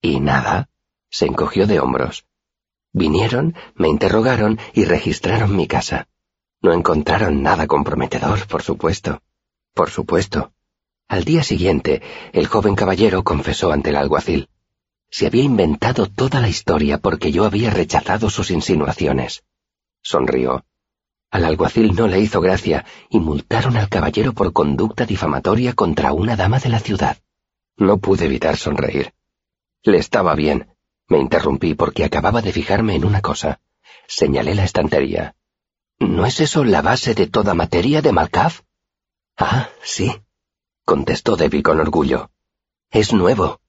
y 0.00 0.20
nada. 0.20 0.68
Se 1.10 1.26
encogió 1.26 1.66
de 1.66 1.80
hombros. 1.80 2.26
Vinieron, 2.92 3.54
me 3.74 3.88
interrogaron 3.88 4.58
y 4.72 4.84
registraron 4.84 5.56
mi 5.56 5.66
casa. 5.66 6.08
No 6.62 6.72
encontraron 6.72 7.42
nada 7.42 7.66
comprometedor, 7.66 8.46
por 8.46 8.62
supuesto. 8.62 9.22
Por 9.74 9.90
supuesto. 9.90 10.52
Al 11.08 11.24
día 11.24 11.42
siguiente, 11.42 12.02
el 12.32 12.46
joven 12.46 12.76
caballero 12.76 13.24
confesó 13.24 13.72
ante 13.72 13.90
el 13.90 13.96
alguacil. 13.96 14.48
Se 15.10 15.26
había 15.26 15.42
inventado 15.42 16.06
toda 16.06 16.40
la 16.40 16.48
historia 16.48 16.98
porque 16.98 17.32
yo 17.32 17.44
había 17.44 17.70
rechazado 17.70 18.30
sus 18.30 18.52
insinuaciones. 18.52 19.42
Sonrió. 20.02 20.64
Al 21.30 21.44
alguacil 21.44 21.94
no 21.94 22.08
le 22.08 22.20
hizo 22.20 22.40
gracia 22.40 22.84
y 23.08 23.20
multaron 23.20 23.76
al 23.76 23.88
caballero 23.88 24.32
por 24.32 24.52
conducta 24.52 25.06
difamatoria 25.06 25.74
contra 25.74 26.12
una 26.12 26.34
dama 26.34 26.58
de 26.58 26.68
la 26.68 26.80
ciudad. 26.80 27.18
No 27.76 27.98
pude 27.98 28.24
evitar 28.26 28.56
sonreír. 28.56 29.14
Le 29.82 29.98
estaba 29.98 30.34
bien. 30.34 30.74
Me 31.08 31.18
interrumpí 31.18 31.74
porque 31.74 32.04
acababa 32.04 32.42
de 32.42 32.52
fijarme 32.52 32.94
en 32.94 33.04
una 33.04 33.20
cosa. 33.20 33.60
Señalé 34.06 34.54
la 34.54 34.64
estantería. 34.64 35.36
¿No 36.00 36.26
es 36.26 36.40
eso 36.40 36.64
la 36.64 36.82
base 36.82 37.14
de 37.14 37.26
toda 37.26 37.54
materia 37.54 38.02
de 38.02 38.12
Malcaf? 38.12 38.62
Ah, 39.36 39.68
sí, 39.82 40.12
contestó 40.84 41.36
Debbie 41.36 41.62
con 41.62 41.78
orgullo. 41.78 42.30
Es 42.90 43.12
nuevo. 43.12 43.60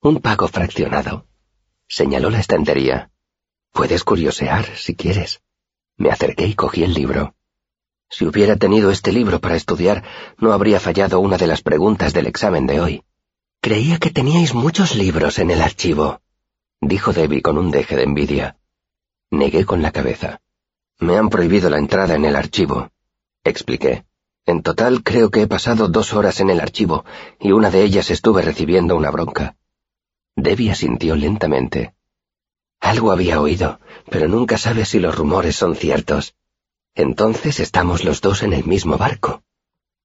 Un 0.00 0.20
pago 0.20 0.46
fraccionado. 0.46 1.26
Señaló 1.88 2.30
la 2.30 2.38
estantería. 2.38 3.10
Puedes 3.72 4.04
curiosear 4.04 4.64
si 4.76 4.94
quieres. 4.94 5.42
Me 6.00 6.10
acerqué 6.10 6.46
y 6.46 6.54
cogí 6.54 6.82
el 6.82 6.94
libro. 6.94 7.34
Si 8.08 8.24
hubiera 8.24 8.56
tenido 8.56 8.90
este 8.90 9.12
libro 9.12 9.38
para 9.38 9.54
estudiar, 9.54 10.02
no 10.38 10.54
habría 10.54 10.80
fallado 10.80 11.20
una 11.20 11.36
de 11.36 11.46
las 11.46 11.60
preguntas 11.60 12.14
del 12.14 12.26
examen 12.26 12.66
de 12.66 12.80
hoy. 12.80 13.04
Creía 13.60 13.98
que 13.98 14.10
teníais 14.10 14.54
muchos 14.54 14.94
libros 14.94 15.38
en 15.38 15.50
el 15.50 15.60
archivo, 15.60 16.22
dijo 16.80 17.12
Debbie 17.12 17.42
con 17.42 17.58
un 17.58 17.70
deje 17.70 17.96
de 17.96 18.04
envidia. 18.04 18.56
Negué 19.30 19.66
con 19.66 19.82
la 19.82 19.92
cabeza. 19.92 20.40
Me 21.00 21.18
han 21.18 21.28
prohibido 21.28 21.68
la 21.68 21.76
entrada 21.76 22.14
en 22.14 22.24
el 22.24 22.34
archivo, 22.34 22.90
expliqué. 23.44 24.06
En 24.46 24.62
total 24.62 25.02
creo 25.02 25.30
que 25.30 25.42
he 25.42 25.46
pasado 25.46 25.88
dos 25.88 26.14
horas 26.14 26.40
en 26.40 26.48
el 26.48 26.60
archivo 26.60 27.04
y 27.38 27.52
una 27.52 27.70
de 27.70 27.82
ellas 27.82 28.10
estuve 28.10 28.40
recibiendo 28.40 28.96
una 28.96 29.10
bronca. 29.10 29.54
Debbie 30.34 30.70
asintió 30.70 31.14
lentamente. 31.14 31.92
Algo 32.80 33.12
había 33.12 33.40
oído, 33.40 33.80
pero 34.10 34.28
nunca 34.28 34.58
sabe 34.58 34.84
si 34.84 34.98
los 34.98 35.14
rumores 35.14 35.56
son 35.56 35.76
ciertos. 35.76 36.34
Entonces 36.94 37.60
estamos 37.60 38.04
los 38.04 38.20
dos 38.20 38.42
en 38.42 38.52
el 38.52 38.64
mismo 38.64 38.98
barco. 38.98 39.42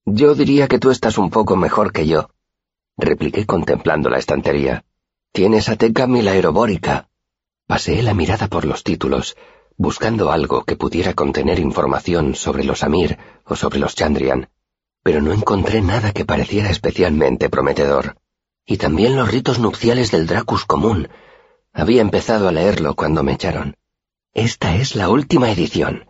Yo 0.06 0.36
diría 0.36 0.68
que 0.68 0.80
tú 0.80 0.92
estás 0.92 1.18
un 1.18 1.30
poco 1.30 1.56
mejor 1.56 1.92
que 1.92 2.06
yo, 2.06 2.30
repliqué 2.98 3.46
contemplando 3.46 4.10
la 4.10 4.20
estantería. 4.20 4.86
Tienes 5.32 5.70
a 5.70 5.76
Tecamil 5.76 6.28
aerobórica. 6.28 7.10
Paseé 7.68 8.04
la 8.04 8.14
mirada 8.14 8.48
por 8.48 8.66
los 8.66 8.84
títulos, 8.84 9.36
buscando 9.78 10.32
algo 10.32 10.64
que 10.64 10.76
pudiera 10.76 11.14
contener 11.14 11.60
información 11.60 12.36
sobre 12.36 12.64
los 12.64 12.84
Amir 12.84 13.18
o 13.46 13.56
sobre 13.56 13.80
los 13.80 13.96
Chandrian, 13.96 14.50
pero 15.04 15.22
no 15.22 15.34
encontré 15.34 15.82
nada 15.82 16.12
que 16.12 16.26
pareciera 16.26 16.70
especialmente 16.70 17.50
prometedor. 17.50 18.18
Y 18.66 18.78
también 18.78 19.16
los 19.16 19.30
ritos 19.30 19.60
nupciales 19.60 20.12
del 20.12 20.28
Dracus 20.28 20.66
común, 20.66 21.10
había 21.76 22.02
empezado 22.02 22.48
a 22.48 22.54
leerlo 22.54 22.96
cuando 22.96 23.22
me 23.22 23.34
echaron. 23.34 23.76
Esta 24.34 24.76
es 24.78 24.96
la 24.96 25.10
última 25.10 25.52
edición, 25.52 26.08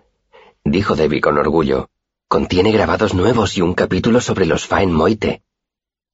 dijo 0.64 0.96
Debbie 0.96 1.22
con 1.22 1.38
orgullo. 1.38 1.90
Contiene 2.28 2.72
grabados 2.72 3.14
nuevos 3.14 3.58
y 3.58 3.62
un 3.62 3.74
capítulo 3.74 4.22
sobre 4.22 4.46
los 4.46 4.66
Fain 4.66 4.92
Moite. 4.92 5.42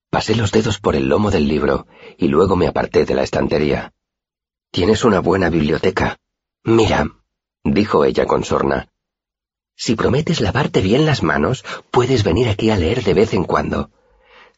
Pasé 0.10 0.36
los 0.36 0.52
dedos 0.52 0.80
por 0.80 0.96
el 0.96 1.08
lomo 1.08 1.32
del 1.32 1.48
libro 1.48 1.86
y 2.18 2.28
luego 2.28 2.56
me 2.56 2.68
aparté 2.68 3.06
de 3.06 3.14
la 3.14 3.24
estantería. 3.24 3.94
Tienes 4.72 5.04
una 5.04 5.20
buena 5.20 5.50
biblioteca. 5.50 6.18
Mira, 6.64 7.08
dijo 7.64 8.06
ella 8.06 8.26
con 8.26 8.46
sorna. 8.46 8.88
Si 9.76 9.96
prometes 9.96 10.42
lavarte 10.42 10.82
bien 10.82 11.06
las 11.06 11.24
manos, 11.24 11.66
puedes 11.92 12.24
venir 12.24 12.48
aquí 12.48 12.70
a 12.70 12.78
leer 12.78 13.04
de 13.04 13.14
vez 13.14 13.34
en 13.34 13.44
cuando. 13.44 13.90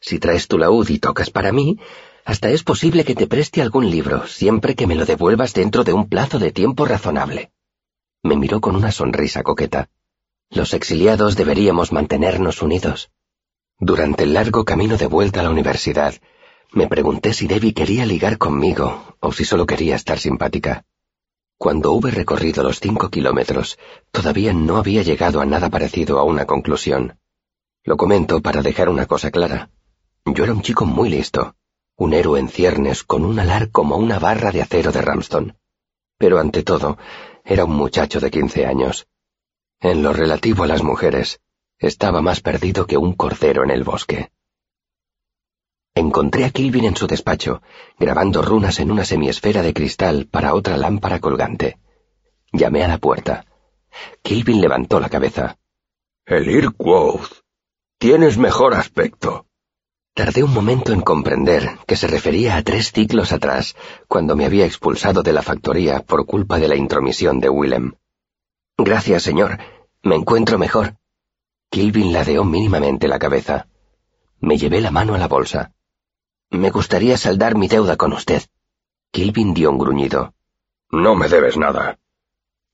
Si 0.00 0.18
traes 0.18 0.46
tu 0.48 0.58
laúd 0.58 0.88
y 0.88 0.98
tocas 0.98 1.30
para 1.30 1.50
mí, 1.50 1.78
hasta 2.24 2.50
es 2.50 2.62
posible 2.62 3.04
que 3.04 3.14
te 3.14 3.26
preste 3.26 3.60
algún 3.60 3.90
libro, 3.90 4.26
siempre 4.26 4.74
que 4.74 4.86
me 4.86 4.94
lo 4.94 5.04
devuelvas 5.04 5.52
dentro 5.52 5.84
de 5.84 5.92
un 5.92 6.08
plazo 6.08 6.38
de 6.38 6.52
tiempo 6.52 6.86
razonable. 6.86 7.52
Me 8.22 8.36
miró 8.36 8.60
con 8.62 8.76
una 8.76 8.92
sonrisa 8.92 9.42
coqueta. 9.42 9.90
Los 10.48 10.72
exiliados 10.72 11.36
deberíamos 11.36 11.92
mantenernos 11.92 12.62
unidos. 12.62 13.10
Durante 13.78 14.24
el 14.24 14.32
largo 14.32 14.64
camino 14.64 14.96
de 14.96 15.06
vuelta 15.06 15.40
a 15.40 15.42
la 15.42 15.50
universidad, 15.50 16.14
me 16.72 16.88
pregunté 16.88 17.34
si 17.34 17.46
Debbie 17.46 17.74
quería 17.74 18.06
ligar 18.06 18.38
conmigo 18.38 19.16
o 19.20 19.32
si 19.32 19.44
solo 19.44 19.66
quería 19.66 19.96
estar 19.96 20.18
simpática. 20.18 20.84
Cuando 21.58 21.92
hube 21.92 22.10
recorrido 22.10 22.62
los 22.62 22.80
cinco 22.80 23.10
kilómetros, 23.10 23.78
todavía 24.10 24.52
no 24.54 24.78
había 24.78 25.02
llegado 25.02 25.40
a 25.40 25.46
nada 25.46 25.68
parecido 25.68 26.18
a 26.18 26.24
una 26.24 26.46
conclusión. 26.46 27.18
Lo 27.84 27.98
comento 27.98 28.40
para 28.40 28.62
dejar 28.62 28.88
una 28.88 29.06
cosa 29.06 29.30
clara. 29.30 29.70
Yo 30.24 30.44
era 30.44 30.54
un 30.54 30.62
chico 30.62 30.86
muy 30.86 31.10
listo, 31.10 31.54
un 31.96 32.12
héroe 32.12 32.40
en 32.40 32.48
ciernes 32.48 33.04
con 33.04 33.24
un 33.24 33.38
alar 33.38 33.70
como 33.70 33.96
una 33.96 34.18
barra 34.18 34.50
de 34.50 34.62
acero 34.62 34.90
de 34.90 35.02
Ramston. 35.02 35.56
Pero 36.18 36.38
ante 36.38 36.62
todo, 36.62 36.98
era 37.44 37.64
un 37.64 37.76
muchacho 37.76 38.20
de 38.20 38.30
quince 38.30 38.66
años. 38.66 39.06
En 39.80 40.02
lo 40.02 40.12
relativo 40.12 40.64
a 40.64 40.66
las 40.66 40.82
mujeres, 40.82 41.40
estaba 41.78 42.22
más 42.22 42.40
perdido 42.40 42.86
que 42.86 42.96
un 42.96 43.14
cordero 43.14 43.64
en 43.64 43.70
el 43.70 43.84
bosque. 43.84 44.30
Encontré 45.94 46.44
a 46.44 46.50
Kilvin 46.50 46.86
en 46.86 46.96
su 46.96 47.06
despacho, 47.06 47.62
grabando 47.98 48.42
runas 48.42 48.80
en 48.80 48.90
una 48.90 49.04
semiesfera 49.04 49.62
de 49.62 49.72
cristal 49.72 50.26
para 50.26 50.54
otra 50.54 50.76
lámpara 50.76 51.20
colgante. 51.20 51.78
Llamé 52.52 52.82
a 52.82 52.88
la 52.88 52.98
puerta. 52.98 53.46
Kilvin 54.22 54.60
levantó 54.60 54.98
la 54.98 55.08
cabeza. 55.08 55.56
El 56.26 56.50
Irquoth. 56.50 57.44
Tienes 57.98 58.38
mejor 58.38 58.74
aspecto. 58.74 59.46
Tardé 60.14 60.44
un 60.44 60.54
momento 60.54 60.92
en 60.92 61.00
comprender 61.00 61.76
que 61.88 61.96
se 61.96 62.06
refería 62.06 62.56
a 62.56 62.62
tres 62.62 62.92
ciclos 62.92 63.32
atrás, 63.32 63.74
cuando 64.06 64.36
me 64.36 64.44
había 64.44 64.64
expulsado 64.64 65.24
de 65.24 65.32
la 65.32 65.42
factoría 65.42 66.04
por 66.04 66.24
culpa 66.24 66.60
de 66.60 66.68
la 66.68 66.76
intromisión 66.76 67.40
de 67.40 67.48
Willem. 67.48 67.94
Gracias, 68.78 69.24
señor. 69.24 69.58
Me 70.04 70.14
encuentro 70.14 70.56
mejor. 70.56 70.94
Kilvin 71.68 72.12
ladeó 72.12 72.44
mínimamente 72.44 73.08
la 73.08 73.18
cabeza. 73.18 73.66
Me 74.38 74.56
llevé 74.56 74.80
la 74.80 74.92
mano 74.92 75.16
a 75.16 75.18
la 75.18 75.26
bolsa. 75.26 75.72
Me 76.48 76.70
gustaría 76.70 77.16
saldar 77.16 77.56
mi 77.56 77.66
deuda 77.66 77.96
con 77.96 78.12
usted. 78.12 78.42
Kilvin 79.10 79.52
dio 79.52 79.72
un 79.72 79.78
gruñido. 79.78 80.32
No 80.92 81.16
me 81.16 81.28
debes 81.28 81.56
nada. 81.56 81.98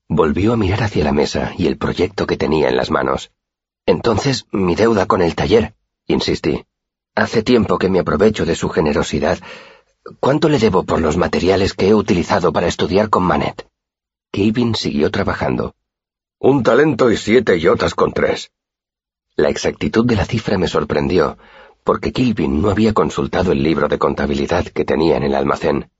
Volvió 0.07 0.53
a 0.53 0.57
mirar 0.57 0.83
hacia 0.83 1.03
la 1.03 1.11
mesa 1.11 1.53
y 1.57 1.65
el 1.65 1.79
proyecto 1.79 2.27
que 2.27 2.37
tenía 2.37 2.69
en 2.69 2.77
las 2.77 2.91
manos. 2.91 3.31
Entonces, 3.87 4.45
mi 4.51 4.75
deuda 4.75 5.07
con 5.07 5.23
el 5.23 5.33
taller, 5.33 5.73
insistí. 6.05 6.65
Hace 7.15 7.43
tiempo 7.43 7.77
que 7.77 7.89
me 7.89 7.99
aprovecho 7.99 8.45
de 8.45 8.55
su 8.55 8.69
generosidad. 8.69 9.37
¿Cuánto 10.19 10.47
le 10.47 10.59
debo 10.59 10.83
por 10.83 11.01
los 11.01 11.17
materiales 11.17 11.73
que 11.73 11.89
he 11.89 11.93
utilizado 11.93 12.53
para 12.53 12.67
estudiar 12.67 13.09
con 13.09 13.23
Manet? 13.23 13.67
Kilvin 14.31 14.75
siguió 14.75 15.11
trabajando. 15.11 15.75
Un 16.39 16.63
talento 16.63 17.11
y 17.11 17.17
siete 17.17 17.59
yotas 17.59 17.95
con 17.95 18.13
tres. 18.13 18.51
La 19.35 19.49
exactitud 19.49 20.05
de 20.05 20.15
la 20.15 20.25
cifra 20.25 20.57
me 20.57 20.67
sorprendió, 20.67 21.37
porque 21.83 22.13
Kilvin 22.13 22.61
no 22.61 22.69
había 22.69 22.93
consultado 22.93 23.51
el 23.51 23.61
libro 23.61 23.89
de 23.89 23.99
contabilidad 23.99 24.65
que 24.65 24.85
tenía 24.85 25.17
en 25.17 25.23
el 25.23 25.35
almacén. 25.35 25.91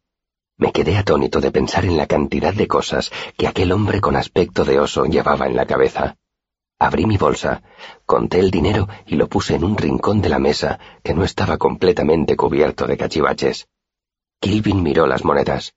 Me 0.58 0.72
quedé 0.72 0.96
atónito 0.96 1.42
de 1.42 1.52
pensar 1.52 1.84
en 1.84 1.98
la 1.98 2.08
cantidad 2.08 2.54
de 2.54 2.68
cosas 2.68 3.12
que 3.38 3.48
aquel 3.48 3.74
hombre 3.74 4.00
con 4.00 4.16
aspecto 4.16 4.64
de 4.64 4.80
oso 4.80 5.06
llevaba 5.06 5.48
en 5.48 5.58
la 5.58 5.66
cabeza. 5.66 6.16
Abrí 6.82 7.06
mi 7.06 7.16
bolsa, 7.16 7.62
conté 8.08 8.40
el 8.40 8.50
dinero 8.50 8.88
y 9.06 9.14
lo 9.16 9.30
puse 9.30 9.54
en 9.54 9.64
un 9.64 9.78
rincón 9.78 10.20
de 10.20 10.30
la 10.30 10.40
mesa 10.40 10.80
que 11.04 11.14
no 11.14 11.24
estaba 11.24 11.60
completamente 11.60 12.36
cubierto 12.36 12.88
de 12.88 12.98
cachivaches. 12.98 13.68
Kilvin 14.40 14.82
miró 14.82 15.06
las 15.06 15.24
monedas. 15.24 15.76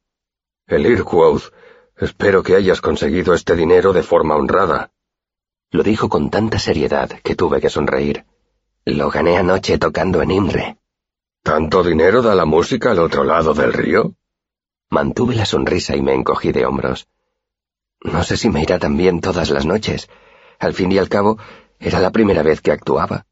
El 0.66 0.86
Irquoth. 0.86 1.52
Espero 1.98 2.42
que 2.42 2.56
hayas 2.56 2.80
conseguido 2.80 3.34
este 3.34 3.54
dinero 3.54 3.92
de 3.92 4.02
forma 4.02 4.34
honrada. 4.34 4.92
Lo 5.70 5.82
dijo 5.82 6.08
con 6.08 6.30
tanta 6.30 6.58
seriedad 6.58 7.10
que 7.22 7.34
tuve 7.34 7.60
que 7.60 7.68
sonreír. 7.68 8.24
Lo 8.86 9.10
gané 9.10 9.36
anoche 9.36 9.76
tocando 9.76 10.22
en 10.22 10.30
Imre. 10.30 10.78
¿Tanto 11.42 11.82
dinero 11.82 12.22
da 12.22 12.34
la 12.34 12.46
música 12.46 12.92
al 12.92 13.00
otro 13.00 13.24
lado 13.24 13.52
del 13.52 13.74
río? 13.74 14.14
Mantuve 14.88 15.34
la 15.34 15.44
sonrisa 15.44 15.96
y 15.96 16.00
me 16.00 16.14
encogí 16.14 16.50
de 16.50 16.64
hombros. 16.64 17.08
No 18.00 18.22
sé 18.22 18.38
si 18.38 18.48
me 18.48 18.62
irá 18.62 18.78
tan 18.78 18.96
bien 18.96 19.20
todas 19.20 19.50
las 19.50 19.66
noches. 19.66 20.08
Al 20.58 20.74
fin 20.74 20.92
y 20.92 20.98
al 20.98 21.08
cabo, 21.08 21.38
era 21.78 22.00
la 22.00 22.10
primera 22.10 22.42
vez 22.42 22.60
que 22.60 22.72
actuaba. 22.72 23.26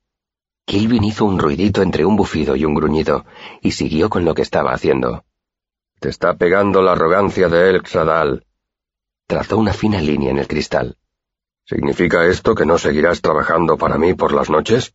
Kilvin 0.65 1.05
hizo 1.05 1.25
un 1.25 1.39
ruidito 1.39 1.83
entre 1.83 2.05
un 2.05 2.17
bufido 2.17 2.55
y 2.57 2.65
un 2.65 2.75
gruñido, 2.75 3.25
y 3.61 3.73
siguió 3.73 4.09
con 4.11 4.25
lo 4.25 4.35
que 4.35 4.43
estaba 4.43 4.73
haciendo. 4.73 5.25
Te 5.99 6.09
está 6.09 6.37
pegando 6.37 6.83
la 6.83 6.93
arrogancia 6.93 7.49
de 7.49 7.71
El 7.71 7.83
Xadal. 7.87 8.47
Trazó 9.27 9.59
una 9.59 9.73
fina 9.73 10.01
línea 10.01 10.31
en 10.31 10.39
el 10.39 10.49
cristal. 10.49 10.97
¿Significa 11.65 12.27
esto 12.27 12.55
que 12.55 12.67
no 12.67 12.77
seguirás 12.79 13.21
trabajando 13.21 13.79
para 13.79 13.99
mí 13.99 14.15
por 14.15 14.33
las 14.33 14.51
noches? 14.51 14.95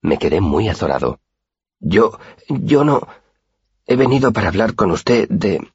Me 0.00 0.18
quedé 0.18 0.40
muy 0.40 0.68
azorado. 0.68 1.20
Yo... 1.80 2.18
yo 2.48 2.84
no... 2.84 3.06
He 3.86 3.96
venido 3.96 4.32
para 4.32 4.48
hablar 4.48 4.74
con 4.74 4.90
usted 4.90 5.28
de... 5.28 5.66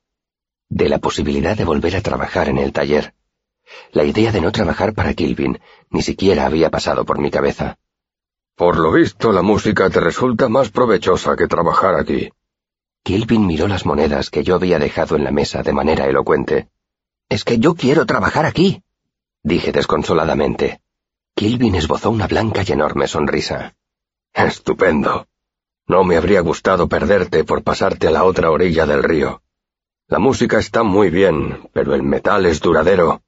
de 0.70 0.90
la 0.90 1.00
posibilidad 1.00 1.56
de 1.56 1.66
volver 1.66 1.96
a 1.96 2.02
trabajar 2.02 2.50
en 2.50 2.58
el 2.58 2.74
taller. 2.74 3.14
La 3.92 4.04
idea 4.04 4.32
de 4.32 4.42
no 4.42 4.52
trabajar 4.52 4.94
para 4.94 5.14
Kilvin 5.14 5.60
ni 5.90 6.02
siquiera 6.02 6.46
había 6.46 6.70
pasado 6.70 7.06
por 7.06 7.20
mi 7.20 7.30
cabeza. 7.30 7.78
Por 8.56 8.78
lo 8.78 8.92
visto, 8.92 9.32
la 9.32 9.42
música 9.42 9.90
te 9.90 10.00
resulta 10.00 10.50
más 10.50 10.70
provechosa 10.70 11.36
que 11.36 11.48
trabajar 11.48 11.96
aquí. 11.96 12.32
Kilvin 13.04 13.46
miró 13.46 13.68
las 13.68 13.86
monedas 13.86 14.30
que 14.30 14.44
yo 14.44 14.56
había 14.56 14.80
dejado 14.80 15.16
en 15.16 15.24
la 15.24 15.32
mesa 15.32 15.64
de 15.64 15.74
manera 15.74 16.06
elocuente. 16.06 16.70
Es 17.30 17.44
que 17.44 17.60
yo 17.60 17.76
quiero 17.76 18.06
trabajar 18.06 18.46
aquí, 18.46 18.84
dije 19.44 19.72
desconsoladamente. 19.72 20.82
Kilvin 21.36 21.76
esbozó 21.76 22.12
una 22.12 22.28
blanca 22.28 22.64
y 22.66 22.72
enorme 22.72 23.08
sonrisa. 23.08 23.76
Estupendo. 24.34 25.28
No 25.88 26.04
me 26.04 26.16
habría 26.16 26.42
gustado 26.42 26.88
perderte 26.88 27.44
por 27.44 27.64
pasarte 27.64 28.08
a 28.08 28.12
la 28.12 28.24
otra 28.24 28.52
orilla 28.52 28.86
del 28.86 29.04
río. 29.04 29.42
La 30.08 30.20
música 30.20 30.60
está 30.60 30.84
muy 30.84 31.10
bien, 31.10 31.70
pero 31.74 31.94
el 31.94 32.04
metal 32.04 32.46
es 32.46 32.62
duradero. 32.62 33.22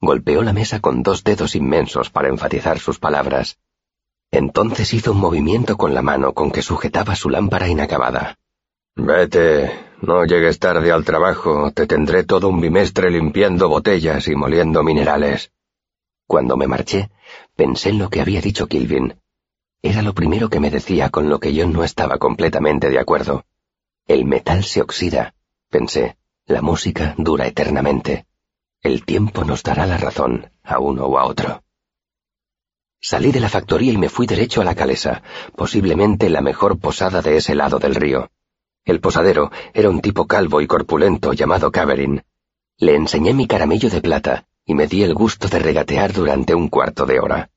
Golpeó 0.00 0.42
la 0.42 0.52
mesa 0.52 0.80
con 0.80 1.02
dos 1.02 1.24
dedos 1.24 1.54
inmensos 1.54 2.10
para 2.10 2.28
enfatizar 2.28 2.78
sus 2.78 2.98
palabras. 2.98 3.58
Entonces 4.30 4.92
hizo 4.92 5.12
un 5.12 5.18
movimiento 5.18 5.76
con 5.76 5.94
la 5.94 6.02
mano 6.02 6.34
con 6.34 6.50
que 6.50 6.62
sujetaba 6.62 7.16
su 7.16 7.30
lámpara 7.30 7.68
inacabada. 7.68 8.36
Vete, 8.94 9.70
no 10.02 10.24
llegues 10.24 10.58
tarde 10.58 10.92
al 10.92 11.04
trabajo, 11.04 11.70
te 11.70 11.86
tendré 11.86 12.24
todo 12.24 12.48
un 12.48 12.60
bimestre 12.60 13.10
limpiando 13.10 13.68
botellas 13.68 14.28
y 14.28 14.34
moliendo 14.34 14.82
minerales. 14.82 15.52
Cuando 16.26 16.56
me 16.56 16.66
marché, 16.66 17.10
pensé 17.54 17.90
en 17.90 17.98
lo 17.98 18.10
que 18.10 18.20
había 18.20 18.40
dicho 18.40 18.66
Kilvin. 18.66 19.20
Era 19.82 20.02
lo 20.02 20.14
primero 20.14 20.50
que 20.50 20.60
me 20.60 20.70
decía 20.70 21.10
con 21.10 21.28
lo 21.28 21.38
que 21.38 21.54
yo 21.54 21.68
no 21.68 21.84
estaba 21.84 22.18
completamente 22.18 22.90
de 22.90 22.98
acuerdo. 22.98 23.44
El 24.06 24.24
metal 24.24 24.64
se 24.64 24.82
oxida, 24.82 25.34
pensé, 25.70 26.16
la 26.46 26.62
música 26.62 27.14
dura 27.18 27.46
eternamente. 27.46 28.26
El 28.86 29.04
tiempo 29.04 29.42
nos 29.42 29.64
dará 29.64 29.84
la 29.84 29.96
razón, 29.96 30.52
a 30.62 30.78
uno 30.78 31.06
o 31.06 31.18
a 31.18 31.26
otro. 31.26 31.64
Salí 33.00 33.32
de 33.32 33.40
la 33.40 33.48
factoría 33.48 33.92
y 33.92 33.96
me 33.96 34.08
fui 34.08 34.28
derecho 34.28 34.60
a 34.60 34.64
la 34.64 34.76
calesa, 34.76 35.24
posiblemente 35.56 36.30
la 36.30 36.40
mejor 36.40 36.78
posada 36.78 37.20
de 37.20 37.36
ese 37.36 37.56
lado 37.56 37.80
del 37.80 37.96
río. 37.96 38.30
El 38.84 39.00
posadero 39.00 39.50
era 39.74 39.90
un 39.90 40.00
tipo 40.00 40.28
calvo 40.28 40.60
y 40.60 40.68
corpulento 40.68 41.32
llamado 41.32 41.72
Caverin. 41.72 42.22
Le 42.78 42.94
enseñé 42.94 43.34
mi 43.34 43.48
caramillo 43.48 43.90
de 43.90 44.00
plata 44.00 44.46
y 44.64 44.74
me 44.74 44.86
di 44.86 45.02
el 45.02 45.14
gusto 45.14 45.48
de 45.48 45.58
regatear 45.58 46.12
durante 46.12 46.54
un 46.54 46.68
cuarto 46.68 47.06
de 47.06 47.18
hora. 47.18 47.50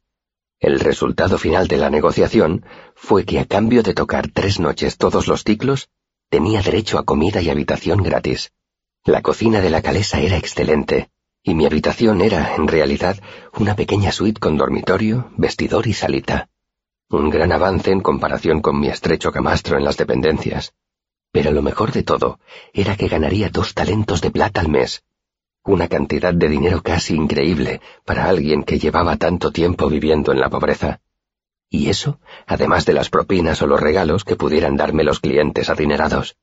El 0.60 0.80
resultado 0.80 1.38
final 1.38 1.68
de 1.68 1.78
la 1.78 1.92
negociación 1.92 2.66
fue 2.96 3.24
que 3.24 3.40
a 3.40 3.46
cambio 3.46 3.84
de 3.84 3.94
tocar 3.94 4.30
tres 4.34 4.60
noches 4.60 4.98
todos 4.98 5.28
los 5.28 5.44
ciclos, 5.44 5.90
tenía 6.32 6.64
derecho 6.64 6.98
a 6.98 7.06
comida 7.06 7.40
y 7.40 7.52
habitación 7.52 8.02
gratis. 8.02 8.52
La 9.06 9.22
cocina 9.22 9.62
de 9.62 9.70
la 9.70 9.84
calesa 9.84 10.20
era 10.22 10.36
excelente, 10.36 11.12
y 11.44 11.56
mi 11.56 11.66
habitación 11.66 12.22
era, 12.22 12.56
en 12.56 12.68
realidad, 12.68 13.18
una 13.58 13.76
pequeña 13.76 14.12
suite 14.12 14.40
con 14.40 14.58
dormitorio, 14.58 15.32
vestidor 15.38 15.88
y 15.88 15.94
salita. 15.94 16.50
Un 17.10 17.30
gran 17.30 17.52
avance 17.52 17.92
en 17.92 18.02
comparación 18.02 18.62
con 18.62 18.80
mi 18.80 18.88
estrecho 18.88 19.32
camastro 19.32 19.78
en 19.78 19.84
las 19.84 19.98
dependencias. 19.98 20.74
Pero 21.32 21.52
lo 21.52 21.62
mejor 21.62 21.92
de 21.92 22.04
todo 22.04 22.40
era 22.74 22.96
que 22.96 23.08
ganaría 23.08 23.50
dos 23.50 23.74
talentos 23.74 24.22
de 24.22 24.32
plata 24.32 24.62
al 24.62 24.70
mes, 24.70 25.04
una 25.64 25.88
cantidad 25.88 26.34
de 26.34 26.50
dinero 26.50 26.82
casi 26.82 27.16
increíble 27.16 27.82
para 28.06 28.26
alguien 28.26 28.64
que 28.64 28.80
llevaba 28.80 29.18
tanto 29.18 29.52
tiempo 29.52 29.88
viviendo 29.90 30.32
en 30.32 30.40
la 30.40 30.50
pobreza. 30.50 31.02
Y 31.70 31.90
eso, 31.90 32.20
además 32.48 32.86
de 32.86 32.94
las 32.94 33.10
propinas 33.10 33.62
o 33.62 33.68
los 33.68 33.80
regalos 33.80 34.24
que 34.24 34.36
pudieran 34.36 34.76
darme 34.76 35.04
los 35.04 35.20
clientes 35.20 35.70
adinerados. 35.70 36.38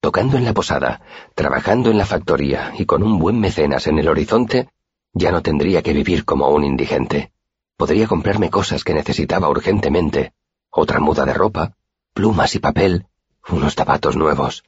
Tocando 0.00 0.36
en 0.36 0.44
la 0.44 0.54
posada, 0.54 1.02
trabajando 1.34 1.90
en 1.90 1.98
la 1.98 2.06
factoría 2.06 2.72
y 2.78 2.86
con 2.86 3.02
un 3.02 3.18
buen 3.18 3.40
mecenas 3.40 3.86
en 3.88 3.98
el 3.98 4.08
horizonte, 4.08 4.68
ya 5.12 5.32
no 5.32 5.42
tendría 5.42 5.82
que 5.82 5.92
vivir 5.92 6.24
como 6.24 6.48
un 6.50 6.64
indigente. 6.64 7.32
podría 7.76 8.08
comprarme 8.08 8.50
cosas 8.50 8.82
que 8.82 8.92
necesitaba 8.92 9.48
urgentemente, 9.48 10.32
otra 10.70 10.98
muda 10.98 11.24
de 11.24 11.32
ropa, 11.32 11.76
plumas 12.12 12.56
y 12.56 12.58
papel, 12.58 13.06
unos 13.48 13.74
zapatos 13.76 14.16
nuevos. 14.16 14.64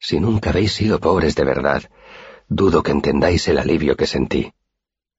Si 0.00 0.18
nunca 0.18 0.50
habéis 0.50 0.72
sido 0.72 0.98
pobres 0.98 1.36
de 1.36 1.44
verdad, 1.44 1.82
dudo 2.48 2.82
que 2.82 2.90
entendáis 2.90 3.46
el 3.48 3.58
alivio 3.58 3.96
que 3.96 4.06
sentí. 4.06 4.52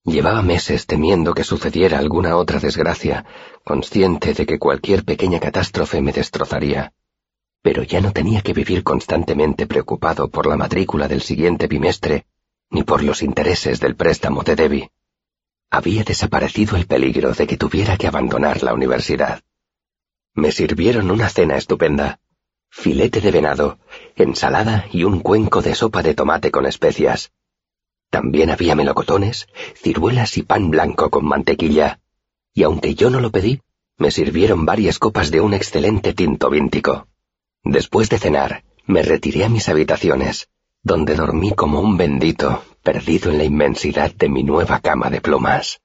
Llevaba 0.04 0.41
meses 0.41 0.86
temiendo 0.86 1.34
que 1.34 1.43
sucediera 1.43 1.98
alguna 1.98 2.36
otra 2.36 2.60
desgracia, 2.60 3.26
consciente 3.63 4.34
de 4.34 4.45
que 4.45 4.60
cualquier 4.60 5.04
pequeña 5.06 5.39
catástrofe 5.39 6.02
me 6.02 6.12
destrozaría. 6.12 6.93
Pero 7.65 7.82
ya 7.82 7.99
no 7.99 8.12
tenía 8.12 8.41
que 8.41 8.54
vivir 8.54 8.84
constantemente 8.84 9.65
preocupado 9.65 10.30
por 10.30 10.45
la 10.45 10.56
matrícula 10.56 11.08
del 11.08 11.23
siguiente 11.23 11.65
bimestre, 11.65 12.28
ni 12.69 12.84
por 12.84 13.01
los 13.01 13.23
intereses 13.23 13.80
del 13.80 13.95
préstamo 13.95 14.43
de 14.43 14.56
Debbie. 14.56 14.91
Había 15.71 16.04
desaparecido 16.04 16.78
el 16.78 16.86
peligro 16.86 17.32
de 17.32 17.47
que 17.47 17.58
tuviera 17.58 17.97
que 17.97 18.06
abandonar 18.06 18.62
la 18.62 18.75
universidad. 18.75 19.41
Me 20.36 20.51
sirvieron 20.51 21.10
una 21.10 21.28
cena 21.28 21.58
estupenda. 21.58 22.19
Filete 22.69 23.19
de 23.19 23.32
venado, 23.32 23.80
ensalada 24.15 24.86
y 24.91 25.04
un 25.04 25.21
cuenco 25.21 25.63
de 25.63 25.73
sopa 25.73 26.04
de 26.04 26.13
tomate 26.13 26.51
con 26.51 26.67
especias. 26.67 27.32
También 28.12 28.51
había 28.51 28.75
melocotones, 28.75 29.47
ciruelas 29.73 30.38
y 30.38 30.43
pan 30.43 30.69
blanco 30.69 31.10
con 31.10 31.25
mantequilla. 31.25 31.99
Y 32.54 32.62
aunque 32.62 32.93
yo 32.93 33.10
no 33.10 33.21
lo 33.21 33.32
pedí, 33.32 33.60
me 33.97 34.12
sirvieron 34.12 34.67
varias 34.67 34.99
copas 34.99 35.32
de 35.32 35.41
un 35.41 35.56
excelente 35.56 36.13
tinto 36.13 36.51
víntico. 36.51 37.08
Después 37.65 38.10
de 38.10 38.19
cenar, 38.19 38.63
me 38.86 39.01
retiré 39.01 39.43
a 39.43 39.49
mis 39.49 39.67
habitaciones, 39.69 40.49
donde 40.84 41.15
dormí 41.15 41.51
como 41.51 41.80
un 41.80 41.97
bendito, 41.97 42.63
perdido 42.84 43.32
en 43.32 43.39
la 43.39 43.43
inmensidad 43.43 44.13
de 44.13 44.30
mi 44.30 44.43
nueva 44.43 44.80
cama 44.80 45.10
de 45.10 45.19
plumas. 45.19 45.82